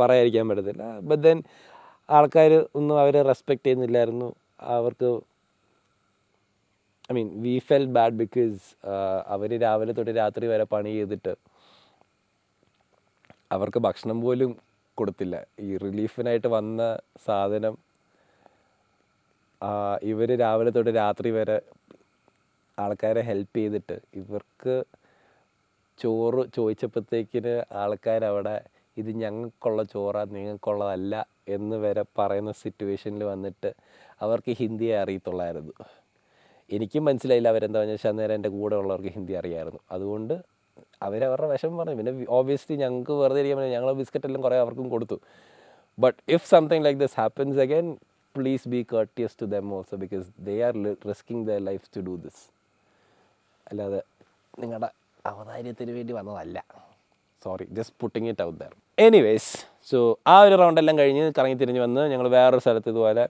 പറയാതിരിക്കാൻ 0.00 0.44
പറ്റത്തില്ല. 0.50 0.84
ബട്ട് 1.08 1.22
ദെൻ 1.26 1.38
ആൾക്കാർ 2.08 2.52
ഒന്നും 2.78 2.94
അവരെ 3.02 3.20
റെസ്പെക്റ്റ് 3.30 3.66
ചെയ്യുന്നില്ലായിരുന്നു. 3.66 4.28
അവർക്ക് 4.76 5.08
I 7.10 7.14
mean 7.16 7.28
we 7.44 7.52
fell 7.66 7.84
bad 7.96 8.16
because 8.22 8.58
അവർ 9.34 9.50
രാവിലെ 9.62 9.92
തൊട്ട് 9.98 10.12
രാത്രി 10.18 10.46
വരെ 10.50 10.64
പണി 10.72 10.90
ചെയ്തിട്ട് 10.96 11.32
അവർക്ക് 13.54 13.80
ഭക്ഷണം 13.86 14.18
പോലും 14.24 14.50
കൊടുത്തില്ല. 14.98 15.36
ഈ 15.66 15.68
റിലീഫിനായിട്ട് 15.84 16.48
വന്ന 16.56 16.80
സാധനം 17.26 17.74
ഇവർ 20.10 20.30
രാവിലെ 20.42 20.70
തൊട്ട് 20.76 20.92
രാത്രി 20.98 21.30
വരെ 21.36 21.56
ആൾക്കാരെ 22.78 23.22
ഹെൽപ്പ് 23.28 23.58
ചെയ്തിട്ട് 23.60 23.96
ഇവർക്ക് 24.20 24.74
ചോറ് 25.98 26.42
ചോദിച്ചപ്പോഴത്തേക്കിന് 26.56 27.54
ആൾക്കാരവിടെ 27.84 28.56
ഇത് 28.96 29.10
ഞങ്ങൾക്കുള്ള 29.22 29.80
ചോറാണ് 29.94 30.30
നിങ്ങൾക്കുള്ളതല്ല 30.36 31.14
എന്ന് 31.56 31.76
വരെ 31.84 32.04
പറയുന്ന 32.18 32.52
സിറ്റുവേഷനിൽ 32.62 33.24
വന്നിട്ട് 33.32 33.70
അവർക്ക് 34.26 34.52
ഹിന്ദിയെ 34.60 34.94
അറിയത്തുള്ളായിരുന്നു. 35.02 35.74
എനിക്കും 36.76 37.02
മനസ്സിലായില്ല 37.08 37.48
അവരെന്താ 37.52 37.78
പറഞ്ഞാൽ 37.80 37.96
വെച്ചാൽ 37.96 38.12
അന്നേരം 38.12 38.34
എന്റെ 38.38 38.50
കൂടെ 38.56 38.76
ഉള്ളവർക്ക് 38.80 39.12
ഹിന്ദി 39.16 39.34
അറിയായിരുന്നു. 39.40 39.80
അതുകൊണ്ട് 39.94 40.34
അവരവരുടെ 41.06 41.48
വിഷമം 41.52 41.76
പറഞ്ഞു. 41.80 41.96
പിന്നെ 42.00 42.12
ഓബിയസ്ലി 42.38 42.76
ഞങ്ങൾക്ക് 42.82 43.14
വെറുതെ 43.22 43.40
ഇരിക്കാൻ 43.42 43.58
പറ്റില്ല. 43.58 43.76
ഞങ്ങൾ 43.78 43.92
ബിസ്ക്കറ്റ് 44.00 44.26
എല്ലാം 44.28 44.42
കുറേ 44.46 44.58
അവർക്കും 44.64 44.88
കൊടുത്തു. 44.94 45.16
But 45.98 46.18
if 46.36 46.46
something 46.54 46.84
like 46.86 47.00
this 47.04 47.16
happens 47.20 47.60
again 47.66 47.88
please 48.34 48.68
be 48.74 48.80
courteous 48.94 49.36
to 49.40 49.46
them 49.54 49.72
also 49.76 49.96
because 50.04 50.26
they 50.48 50.54
are 50.66 50.74
risking 51.10 51.44
the 51.50 51.56
life 51.68 51.86
to 51.96 52.00
do 52.08 52.14
this 52.24 52.42
അല്ലാതെ 53.70 54.02
നിങ്ങളുടെ 54.62 54.90
അവതാര്യത്തിന് 55.26 55.92
വേണ്ടി 55.96 56.12
വന്നതല്ല. 56.18 56.58
Sorry 57.44 57.64
just 57.78 57.96
putting 58.02 58.28
it 58.32 58.44
out 58.48 58.58
there 58.60 58.72
anyways 59.06 59.50
so 59.90 59.98
ആ 60.32 60.36
ഒരു 60.46 60.54
റൗണ്ടെല്ലാം 60.60 60.96
കഴിഞ്ഞ് 60.98 61.24
കറങ്ങി 61.38 61.56
തിരിഞ്ഞ് 61.60 61.82
വന്ന് 61.84 62.02
ഞങ്ങൾ 62.12 62.26
വേറൊരു 62.36 62.62
സ്ഥലത്ത് 62.64 62.88
ഇതുപോലെ 62.92 63.24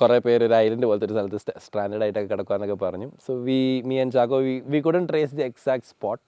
കുറേ 0.00 0.16
പേര് 0.26 0.42
ഒരു 0.46 0.54
ഐലൻഡ് 0.64 0.86
പോലത്തെ 0.88 1.06
ഒരു 1.08 1.14
സ്ഥലത്ത് 1.16 1.38
സ്റ്റാൻഡേർഡ് 1.64 2.04
ആയിട്ടൊക്കെ 2.04 2.28
കിടക്കുകയെന്നൊക്കെ 2.32 2.76
പറഞ്ഞു. 2.84 3.08
So 3.24 3.32
we 3.48 3.58
me 3.88 3.96
and 4.02 4.14
Chacko 4.16 4.38
we 4.46 4.54
we 4.72 4.78
couldn't 4.86 5.04
trace 5.10 5.34
the 5.38 5.44
exact 5.48 5.88
spot 5.92 6.22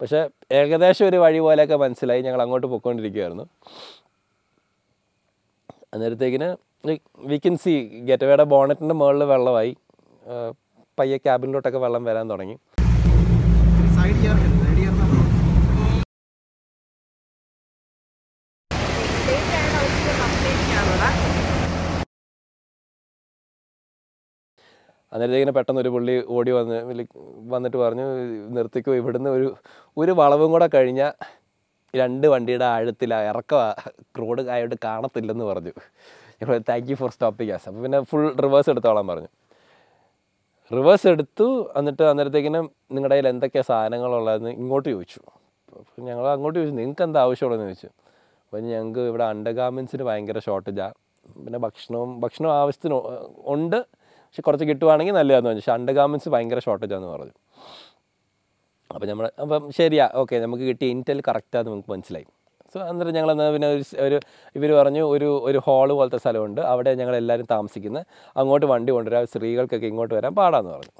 പക്ഷേ 0.00 0.20
ഏകദേശം 0.60 1.04
ഒരു 1.10 1.18
വഴി 1.24 1.40
പോലെയൊക്കെ 1.46 1.76
മനസ്സിലായി. 1.84 2.22
ഞങ്ങൾ 2.26 2.42
അങ്ങോട്ട് 2.44 2.68
പൊയ്ക്കൊണ്ടിരിക്കുകയായിരുന്നു 2.72 3.46
അന്നേരത്തേക്കിന് 5.94 6.48
വി 7.30 7.38
കൻ 7.46 7.56
സി 7.64 7.74
ഗെറ്റവേയുടെ 8.10 8.46
ബോണറ്റിന്റെ 8.52 8.96
മുകളിൽ 9.00 9.24
വെള്ളമായി. 9.32 9.72
പയ്യ 10.26 10.52
പയ്യെ 10.98 11.18
ക്യാബിനിലോട്ടൊക്കെ 11.26 11.80
വെള്ളം 11.86 12.04
വരാൻ 12.10 12.26
തുടങ്ങി 12.32 12.56
സൈഡ് 13.96 14.16
ചെയ്യാറില്ല 14.20 14.54
സൈഡ് 14.62 14.76
ചെയ്യാറുണ്ട് 14.76 15.20
അന്നേരത്തേക്കിന് 25.12 25.54
പെട്ടെന്ന് 25.58 25.80
ഒരു 25.84 25.90
പുള്ളി 25.94 26.14
ഓടി 26.36 26.52
വന്ന് 26.58 26.76
വന്നിട്ട് 27.54 27.78
പറഞ്ഞു 27.84 28.06
നിർത്തിക്കോ 28.56 28.92
ഇവിടുന്ന് 29.00 29.30
ഒരു 29.36 29.48
ഒരു 30.02 30.12
വളവും 30.20 30.50
കൂടെ 30.54 30.66
കഴിഞ്ഞാൽ 30.74 31.12
രണ്ട് 32.00 32.26
വണ്ടിയുടെ 32.32 32.66
ആഴത്തിൽ 32.74 33.10
ഇറക്കം 33.30 33.60
റോഡ് 34.20 34.42
ആയിട്ട് 34.54 34.76
കാണത്തില്ലെന്ന് 34.86 35.46
പറഞ്ഞു. 35.50 35.72
Thank 36.68 36.88
you 36.90 36.96
for 37.00 37.10
stopping 37.14 37.48
gas 37.50 37.66
അപ്പോൾ 37.68 37.82
പിന്നെ 37.86 37.98
ഫുൾ 38.10 38.24
റിവേഴ്സ് 38.44 38.70
എടുത്തോളാൻ 38.72 39.06
പറഞ്ഞു. 39.10 39.30
റിവേഴ്സ് 40.70 41.06
എടുത്തു 41.14 41.46
എന്നിട്ട് 41.78 42.04
അന്നേരത്തേക്കിനും 42.10 42.66
നിങ്ങളുടെ 42.94 43.14
കയ്യിൽ 43.14 43.28
എന്തൊക്കെയാണ് 43.32 43.68
സാധനങ്ങളുള്ളതെന്ന് 43.70 44.52
ഇങ്ങോട്ട് 44.60 44.88
ചോദിച്ചു. 44.94 45.20
അപ്പോൾ 45.80 46.02
ഞങ്ങൾ 46.08 46.24
അങ്ങോട്ട് 46.34 46.56
ചോദിച്ചു 46.58 46.76
നിങ്ങൾക്ക് 46.80 47.04
എന്താ 47.08 47.20
ആവശ്യമുള്ളതെന്ന്? 47.26 47.72
ചോദിച്ചു. 47.72 47.90
അപ്പോൾ 48.44 48.60
ഞങ്ങൾക്ക് 48.70 49.02
ഇവിടെ 49.10 49.24
അണ്ടർ 49.32 49.52
ഗാർമെൻസിന് 49.58 50.04
ഭയങ്കര 50.08 50.38
ഷോർട്ടേജാണ് 50.46 50.96
പിന്നെ 51.44 51.58
ഭക്ഷണവും 51.66 52.10
ഭക്ഷണം 52.24 52.50
ആവശ്യത്തിന് 52.62 52.96
ഉണ്ട്. 53.54 53.78
പക്ഷെ 54.32 54.42
കുറച്ച് 54.42 54.66
കിട്ടുവാണെങ്കിൽ 54.68 55.14
നല്ലതാന്ന് 55.14 55.48
പറഞ്ഞു. 55.48 55.62
പക്ഷെ 55.62 55.72
അണ്ടർ 55.72 55.94
ഗാർമെന്റ്സ് 55.96 56.28
ഭയങ്കര 56.34 56.58
ഷോർട്ടേജാന്ന് 56.66 57.08
പറഞ്ഞു. 57.08 57.34
അപ്പോൾ 58.90 59.06
നമ്മൾ 59.10 59.26
അപ്പം 59.42 59.64
ശരിയാ 59.78 60.04
ഓക്കെ 60.20 60.36
നമുക്ക് 60.44 60.64
കിട്ടിയ 60.70 60.88
ഇന്റൽ 60.94 61.18
കറക്റ്റാന്ന് 61.28 61.70
നമുക്ക് 61.70 61.90
മനസ്സിലായി. 61.92 62.26
സോ 62.72 62.78
അന്നേരം 62.80 63.14
ഞങ്ങൾ 63.16 63.30
എന്നാൽ 63.32 63.52
പിന്നെ 63.54 63.68
ഒരു 63.76 63.84
ഒരു 64.06 64.18
ഇവർ 64.58 64.70
പറഞ്ഞു 64.78 65.02
ഒരു 65.14 65.28
ഒരു 65.48 65.58
ഹാൾ 65.66 65.88
പോലത്തെ 65.98 66.18
സ്ഥലമുണ്ട്. 66.24 66.60
അവിടെ 66.72 66.90
ഞങ്ങൾ 67.00 67.14
എല്ലാവരും 67.16 67.46
താമസിക്കുന്നത് 67.54 68.06
അങ്ങോട്ട് 68.40 68.66
വണ്ടി 68.72 68.92
കൊണ്ടുവരാം. 68.96 69.26
സ്ത്രീകൾക്കൊക്കെ 69.32 69.88
ഇങ്ങോട്ട് 69.92 70.14
വരാൻ 70.18 70.34
പാടാന്ന് 70.40 70.72
പറഞ്ഞു. 70.76 70.94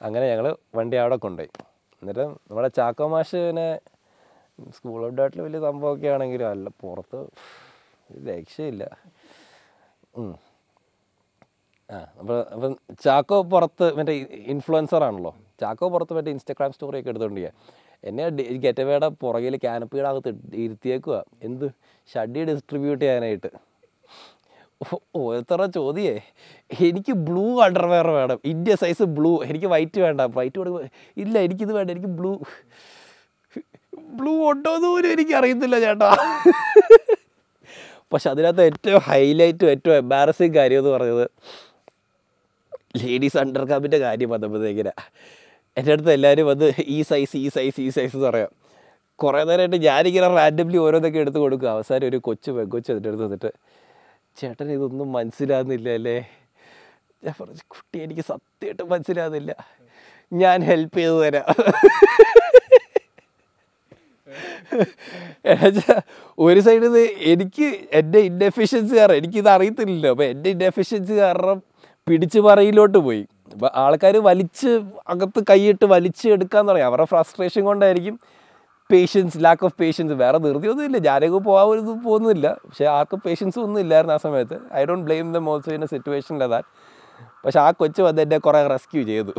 അങ്ങനെ 0.00 0.24
ഞങ്ങൾ 0.32 0.46
വണ്ടി 0.78 0.96
അവിടെ 0.96 1.16
കൊണ്ടുപോയി. 1.24 1.50
എന്നിട്ട് 2.02 2.24
നമ്മുടെ 2.50 2.70
ചാക്കോ 2.78 3.08
പിന്നെ 3.32 3.68
സ്കൂൾ 4.76 5.00
ഔട്ടായിട്ട് 5.06 5.40
വലിയ 5.46 5.60
സംഭവമൊക്കെ 5.66 6.08
ആണെങ്കിലും 6.14 6.48
അല്ല 6.54 6.68
പുറത്ത് 6.82 7.20
രക്ഷയില്ല. 8.28 8.84
അപ്പോൾ 11.90 12.46
അപ്പം 12.52 12.76
ചാക്കോ 13.04 13.42
പുറത്ത് 13.42 13.94
മറ്റേ 13.94 14.12
ഇൻഫ്ലുവൻസർ 14.46 15.04
ആണല്ലോ. 15.04 15.36
ചാക്കോ 15.60 15.88
പുറത്ത് 15.88 16.12
മറ്റേ 16.12 16.30
ഇൻസ്റ്റാഗ്രാം 16.30 16.72
സ്റ്റോറി 16.72 17.00
ഒക്കെ 17.00 17.08
എടുത്തോണ്ടിരിക്കുക 17.08 17.52
എന്നെ 18.04 18.28
ഗെറ്റവേയുടെ 18.52 19.08
പുറകിൽ 19.08 19.56
ക്യാനപ്പിയുടെ 19.56 20.08
അകത്ത് 20.08 20.28
ഇരുത്തിയേക്കുക 20.54 21.24
എന്ത്? 21.42 21.70
ഷഡി 22.14 22.44
ഡിസ്ട്രിബ്യൂട്ട് 22.44 23.04
ചെയ്യാനായിട്ട്. 23.04 23.46
ഓരോരുത്തരുടെ 25.16 25.66
ചോദ്യേ. 25.66 26.20
എനിക്ക് 26.80 27.12
ബ്ലൂ 27.12 27.60
അണ്ടർവെയർ 27.60 28.08
വേണം. 28.10 28.40
ഇന്ത്യ 28.44 28.74
സൈസ് 28.74 29.02
ബ്ലൂ 29.02 29.42
എനിക്ക് 29.42 29.66
വൈറ്റ് 29.66 30.00
വേണ്ട. 30.00 30.20
വൈറ്റ് 30.20 30.58
കൊടുക്കുമ്പോൾ 30.58 31.20
ഇല്ല 31.20 31.38
എനിക്കിത് 31.38 31.72
വേണ്ട. 31.72 31.90
എനിക്ക് 31.90 32.06
ബ്ലൂ 32.06 32.38
ബ്ലൂ 33.98 34.50
ഉണ്ടോ 34.50 34.74
എന്ന് 34.74 34.88
പോലും 34.88 35.12
എനിക്ക് 35.12 35.34
അറിയത്തില്ല 35.34 35.80
ചേട്ടാ. 35.80 36.16
പക്ഷെ 38.12 38.30
അതിനകത്ത് 38.30 38.62
ഏറ്റവും 38.62 39.00
ഹൈലൈറ്റും 39.00 39.70
ഏറ്റവും 39.70 39.96
എംബാരസിങ് 39.96 40.54
കാര്യം 40.54 40.78
എന്ന് 40.78 40.90
പറഞ്ഞത് 40.90 41.30
ലേഡീസ് 42.94 43.38
അണ്ടർ 43.38 43.64
കാമ്പിന്റെ 43.70 43.98
കാര്യം 43.98 44.30
വന്നപ്പോഴത്തേക്കിനാ 44.30 44.94
എന്റെ 45.76 45.92
അടുത്ത് 45.92 46.12
എല്ലാവരും 46.12 46.46
വന്ന് 46.46 46.72
ഈ 46.84 47.02
സൈസ് 47.02 47.36
ഈ 47.36 47.48
സൈസ് 47.48 47.80
ഈ 47.80 47.88
സൈസ് 47.88 48.16
എന്ന് 48.16 48.26
പറയാം. 48.26 48.50
കുറേ 49.18 49.44
നേരമായിട്ട് 49.44 49.76
ഞാനിങ്ങനെ 49.76 50.28
റാൻഡംലി 50.28 50.76
ഓരോന്നൊക്കെ 50.76 51.18
എടുത്ത് 51.18 51.38
കൊടുക്കുക 51.38 51.68
അവസാനം 51.68 52.06
ഒരു 52.08 52.16
കൊച്ചു 52.16 52.50
പെങ്കൊച്ച് 52.50 52.92
എന്റെ 52.92 53.08
അടുത്ത് 53.08 53.24
വന്നിട്ട് 53.24 53.50
ചേട്ടൻ 54.40 54.72
ഇതൊന്നും 54.72 55.12
മനസ്സിലാകുന്നില്ല 55.12 55.88
അല്ലേ? 55.90 56.16
ഞാൻ 57.24 57.34
പറഞ്ഞു 57.40 57.64
കുട്ടി 57.68 57.98
എനിക്ക് 58.02 58.20
സത്യമായിട്ട് 58.20 58.82
മനസ്സിലാകുന്നില്ല. 58.82 59.52
ഞാൻ 60.32 60.62
ഹെൽപ്പ് 60.62 60.98
ചെയ്തു 60.98 61.24
തരാം. 61.24 61.46
ഒരു 66.38 66.60
സൈഡിൽ 66.60 66.86
നിന്ന് 66.86 67.06
എനിക്ക് 67.32 67.66
എന്റെ 67.92 68.18
ഇൻഡെഫിഷ്യൻസി 68.18 68.94
കാരണം 68.98 69.14
എനിക്കിത് 69.14 69.48
അറിയത്തില്ലല്ലോ. 69.48 70.10
അപ്പോൾ 70.10 70.24
എന്റെ 70.24 70.50
ഇൻഡെഫിഷ്യൻസി 70.50 71.12
കാരണം 71.12 71.58
പിടിച്ച് 72.06 72.40
പറയിലോട്ട് 72.48 72.98
പോയി. 73.06 73.22
ആൾക്കാർ 73.84 74.16
വലിച്ച് 74.28 74.70
അകത്ത് 75.12 75.40
കൈയിട്ട് 75.50 75.86
വലിച്ച് 75.94 76.26
എടുക്കാൻ 76.34 76.62
തുടങ്ങി 76.68 76.86
അവരുടെ 76.88 77.06
ഫ്രസ്ട്രേഷൻ 77.12 77.62
കൊണ്ടായിരിക്കും 77.68 78.16
പേഷ്യൻസ് 78.90 79.38
ലാക്ക് 79.44 79.64
ഓഫ് 79.66 79.76
പേഷ്യൻസ് 79.80 80.14
വേറെ 80.22 80.38
ധൃതിയൊന്നും 80.44 80.84
ഇല്ല 80.88 80.98
ഞാനൊക്കെ 81.08 81.40
പോകാൻ 81.48 81.98
പോകുന്നില്ല 82.06 82.46
പക്ഷേ 82.66 82.86
ആർക്കും 82.94 83.20
പേഷ്യൻസ് 83.26 83.58
ഒന്നും 83.64 83.80
ഇല്ലായിരുന്നു 83.84 84.14
ആ 84.14 84.20
സമയത്ത്. 84.26 84.56
I 84.78 84.82
don't 84.88 85.04
blame 85.08 85.26
them 85.34 85.48
also 85.52 85.70
in 85.76 85.84
a 85.86 85.88
situation 85.94 86.38
that 86.42 86.68
പക്ഷേ 87.44 87.60
ആ 87.64 87.68
കൊച്ചു 87.80 88.00
വന്ന് 88.06 88.22
എന്നെ 88.24 88.38
കുറേ 88.46 88.60
റെസ്ക്യൂ 88.72 89.02
ചെയ്തു. 89.10 89.32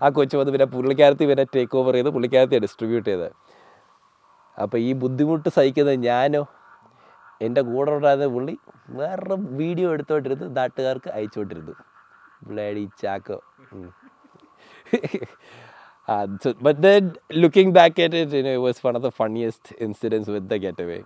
ആ 0.00 0.08
കൊച്ചു 0.18 0.36
വന്ന് 0.40 0.52
പിന്നെ 0.52 0.66
പുള്ളിക്കാരത്തി 0.74 1.24
പിന്നെ 1.30 1.44
ടേക്ക് 1.54 1.76
ഓവർ 1.80 1.94
ചെയ്ത് 1.94 2.10
പുള്ളിക്കാരത്തി 2.16 2.60
ഡിസ്ട്രിബ്യൂട്ട് 2.66 3.08
ചെയ്ത് 3.10 3.28
അപ്പോൾ 4.56 4.78
ഈ 4.78 4.92
ബുദ്ധിമുട്ട് 5.02 5.48
സഹിക്കുന്നത് 5.48 5.98
ഞാനോ 6.10 6.42
എന്റെ 7.40 7.62
കൂടെ 7.70 7.90
ഉണ്ടായിരുന്ന 7.96 8.26
പുള്ളി 8.26 8.54
വേറെ 9.00 9.36
വീഡിയോ 9.60 9.88
എടുത്തോണ്ടിരുന്ന് 9.94 10.48
നാട്ടുകാർക്ക് 10.56 11.10
അയച്ചുകൊണ്ടിരുന്നു 11.14 11.74
bloody 12.48 12.84
and 16.14 16.32
so, 16.42 16.52
but 16.66 16.76
then 16.82 17.04
looking 17.42 17.72
back 17.72 17.98
at 17.98 18.12
it 18.12 18.32
you 18.32 18.42
know, 18.42 18.54
it 18.58 18.62
was 18.68 18.82
one 18.88 18.96
of 18.98 19.02
the 19.02 19.12
funniest 19.20 19.72
incidents 19.86 20.28
with 20.34 20.48
the 20.48 20.58
getaway 20.58 21.02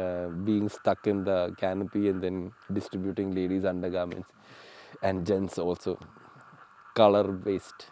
uh, 0.00 0.28
being 0.48 0.68
stuck 0.68 1.06
in 1.06 1.24
the 1.24 1.38
canopy 1.62 2.08
and 2.10 2.22
then 2.22 2.36
distributing 2.72 3.34
ladies 3.34 3.64
undergarments 3.64 4.30
and 5.02 5.26
gents 5.26 5.58
also 5.66 5.94
color 7.00 7.26
based 7.48 7.82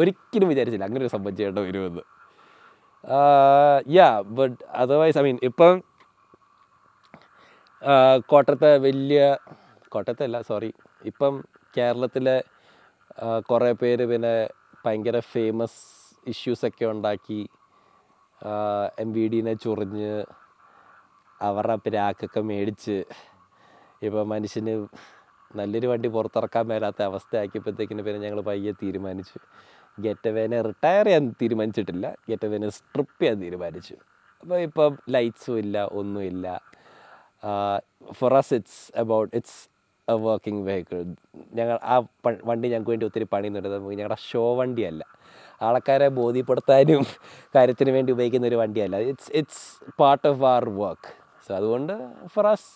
ഒരിക്കലും 0.00 0.48
വിചാരിച്ചില്ല 0.50 0.86
അങ്ങനെ 0.88 1.04
ഒരു 1.04 1.12
സംഭവം 1.14 1.36
ചെയ്യേണ്ട 1.38 1.60
വരുമെന്ന് 1.66 2.02
yeah 3.98 4.08
but 4.38 4.58
otherwise 4.82 5.18
I 5.20 5.24
mean 5.26 5.38
ഇപ്പം 5.48 5.74
കോട്ടയത്തെ 8.30 8.70
വലിയ 8.86 9.20
കേരളത്തിലെ 11.76 12.36
കുറേ 13.50 13.70
പേര് 13.72 14.04
പിന്നെ 14.10 14.34
ഭയങ്കര 14.84 15.18
ഫേമസ് 15.32 15.80
ഇഷ്യൂസൊക്കെ 16.32 16.84
ഉണ്ടാക്കി 16.94 17.40
എം 19.02 19.10
വി 19.12 19.24
ഡിനെ 19.32 19.54
ചൊറിഞ്ഞ് 19.64 20.10
അവരുടെ 21.48 21.76
പിരാക്കൊക്കെ 21.84 22.40
മേടിച്ച് 22.50 22.96
ഇപ്പോൾ 24.06 24.24
മനുഷ്യന് 24.32 24.74
നല്ലൊരു 25.58 25.86
വണ്ടി 25.86 26.08
പുറത്തിറക്കാൻ 26.14 26.64
മേലാത്ത 26.70 27.00
അവസ്ഥയാക്കിയപ്പോഴത്തേക്കിന് 27.10 28.02
പിന്നെ 28.06 28.20
ഞങ്ങൾ 28.26 28.40
പയ്യെ 28.48 28.72
തീരുമാനിച്ചു. 28.82 29.38
ഗെറ്റവേനെ 30.04 30.58
റിട്ടയർ 30.68 31.06
ചെയ്യാൻ 31.06 31.24
തീരുമാനിച്ചിട്ടില്ല. 31.42 32.06
ഗെറ്റ് 32.08 32.28
ഗെറ്റവേനെ 32.30 32.68
സ്ട്രിപ്പ് 32.78 33.16
ചെയ്യാൻ 33.20 33.38
തീരുമാനിച്ചു. 33.44 33.96
അപ്പോൾ 34.42 34.58
ഇപ്പം 34.66 34.92
ലൈറ്റ്സും 35.14 35.56
ഇല്ല 35.62 35.76
ഒന്നുമില്ല 36.00 36.46
for 38.18 38.34
us 38.40 38.54
it's 38.58 38.82
about 39.02 39.32
it's 39.38 39.58
working 40.26 40.62
vehicle 40.68 40.98
ഞങ്ങൾ 41.58 41.76
ആ 41.92 41.96
വണ്ടി 42.48 42.66
ഞങ്ങൾക്ക് 42.68 42.92
വേണ്ടി 42.92 43.06
ഒത്തിരി 43.06 43.26
പണി 43.34 43.48
നടന്നത് 43.48 43.84
ഞങ്ങളുടെ 43.92 44.18
ഷോ 44.30 44.42
വണ്ടിയല്ല. 44.60 45.02
ആൾക്കാരെ 45.62 46.08
ബോധ്യപ്പെടുത്താനും 46.18 47.00
കാര്യത്തിന് 47.54 47.90
വേണ്ടി 47.96 48.10
ഉപയോഗിക്കുന്ന 48.14 48.46
ഒരു 48.46 48.58
വണ്ടിയല്ല. 48.62 48.96
It's 49.10 49.30
it's 49.40 49.64
part 50.00 50.26
of 50.28 50.44
our 50.52 50.64
work 50.82 51.10
so 51.46 51.50
അതുകൊണ്ട് 51.54 51.94
ഫോർ 52.34 52.46
അസ് 52.46 52.68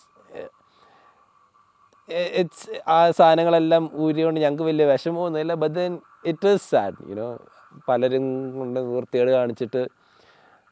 ഇറ്റ്സ് 2.41 2.65
ആ 2.95 2.97
സാധനങ്ങളെല്ലാം 3.19 3.83
ഊരിയോണ്ട് 4.05 4.39
ഞങ്ങൾക്ക് 4.39 4.65
വലിയ 4.69 4.85
വിഷമമൊന്നുമില്ല. 4.91 5.53
But 5.63 5.75
then 5.75 5.93
it 6.25 6.53
is 6.53 6.65
sad 6.71 6.97
you know 7.11 7.27
പലരും 7.87 8.25
കൊണ്ട് 8.57 8.79
വൃത്തികേട് 8.93 9.31
കാണിച്ചിട്ട് 9.31 9.81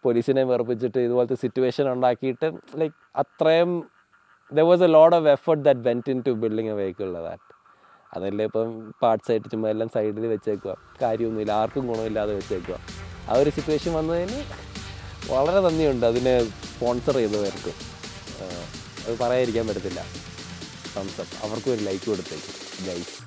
പോലീസിനെ 0.04 0.44
വെറുപ്പിച്ചിട്ട് 0.44 1.00
ഇതുപോലത്തെ 1.00 1.38
സിറ്റുവേഷൻ 1.46 1.86
ഉണ്ടാക്കിയിട്ട് 1.94 2.48
ലൈക്ക് 2.80 2.96
അത്രയും 3.18 3.72
there 4.58 4.66
was 4.70 4.84
a 4.88 4.90
load 4.98 5.16
of 5.20 5.30
effort 5.36 5.64
that 5.68 5.84
went 5.88 6.12
into 6.28 6.32
building 6.44 6.72
a 6.74 6.78
vehicle 6.82 7.10
that 7.28 7.48
അതല്ലേ 8.16 8.46
ഇപ്പം 8.50 8.72
പാർട്സ് 9.04 9.30
ആയിട്ട് 9.32 9.48
ചുമ്മാ 9.52 9.68
എല്ലാം 9.74 9.90
സൈഡിൽ 9.96 10.26
വെച്ചേക്കുക 10.34 10.74
കാര്യമൊന്നുമില്ല 11.04 11.54
ആർക്കും 11.60 11.86
ഗുണമില്ലാതെ 11.92 12.34
വെച്ചേക്കുക 12.40 12.78
ആ 13.30 13.38
ഒരു 13.42 13.52
സിറ്റുവേഷൻ 13.58 13.94
വന്നതിന് 14.00 14.40
വളരെ 15.32 15.60
നന്ദിയുണ്ട് 15.68 16.06
അതിനെ 16.12 16.34
സ്പോൺസർ 16.72 17.16
ചെയ്തവർക്ക്. 17.22 17.74
അത് 19.04 19.14
പറയാതിരിക്കാൻ 19.24 19.66
പറ്റത്തില്ല. 19.70 20.02
തംസപ്പ് 20.96 21.36
അവർക്കും 21.46 21.72
ഒരു 21.76 21.84
ലൈക്ക് 21.88 22.06
കൊടുത്തേക്കും. 22.12 22.56
ഗൈസ് 22.88 23.21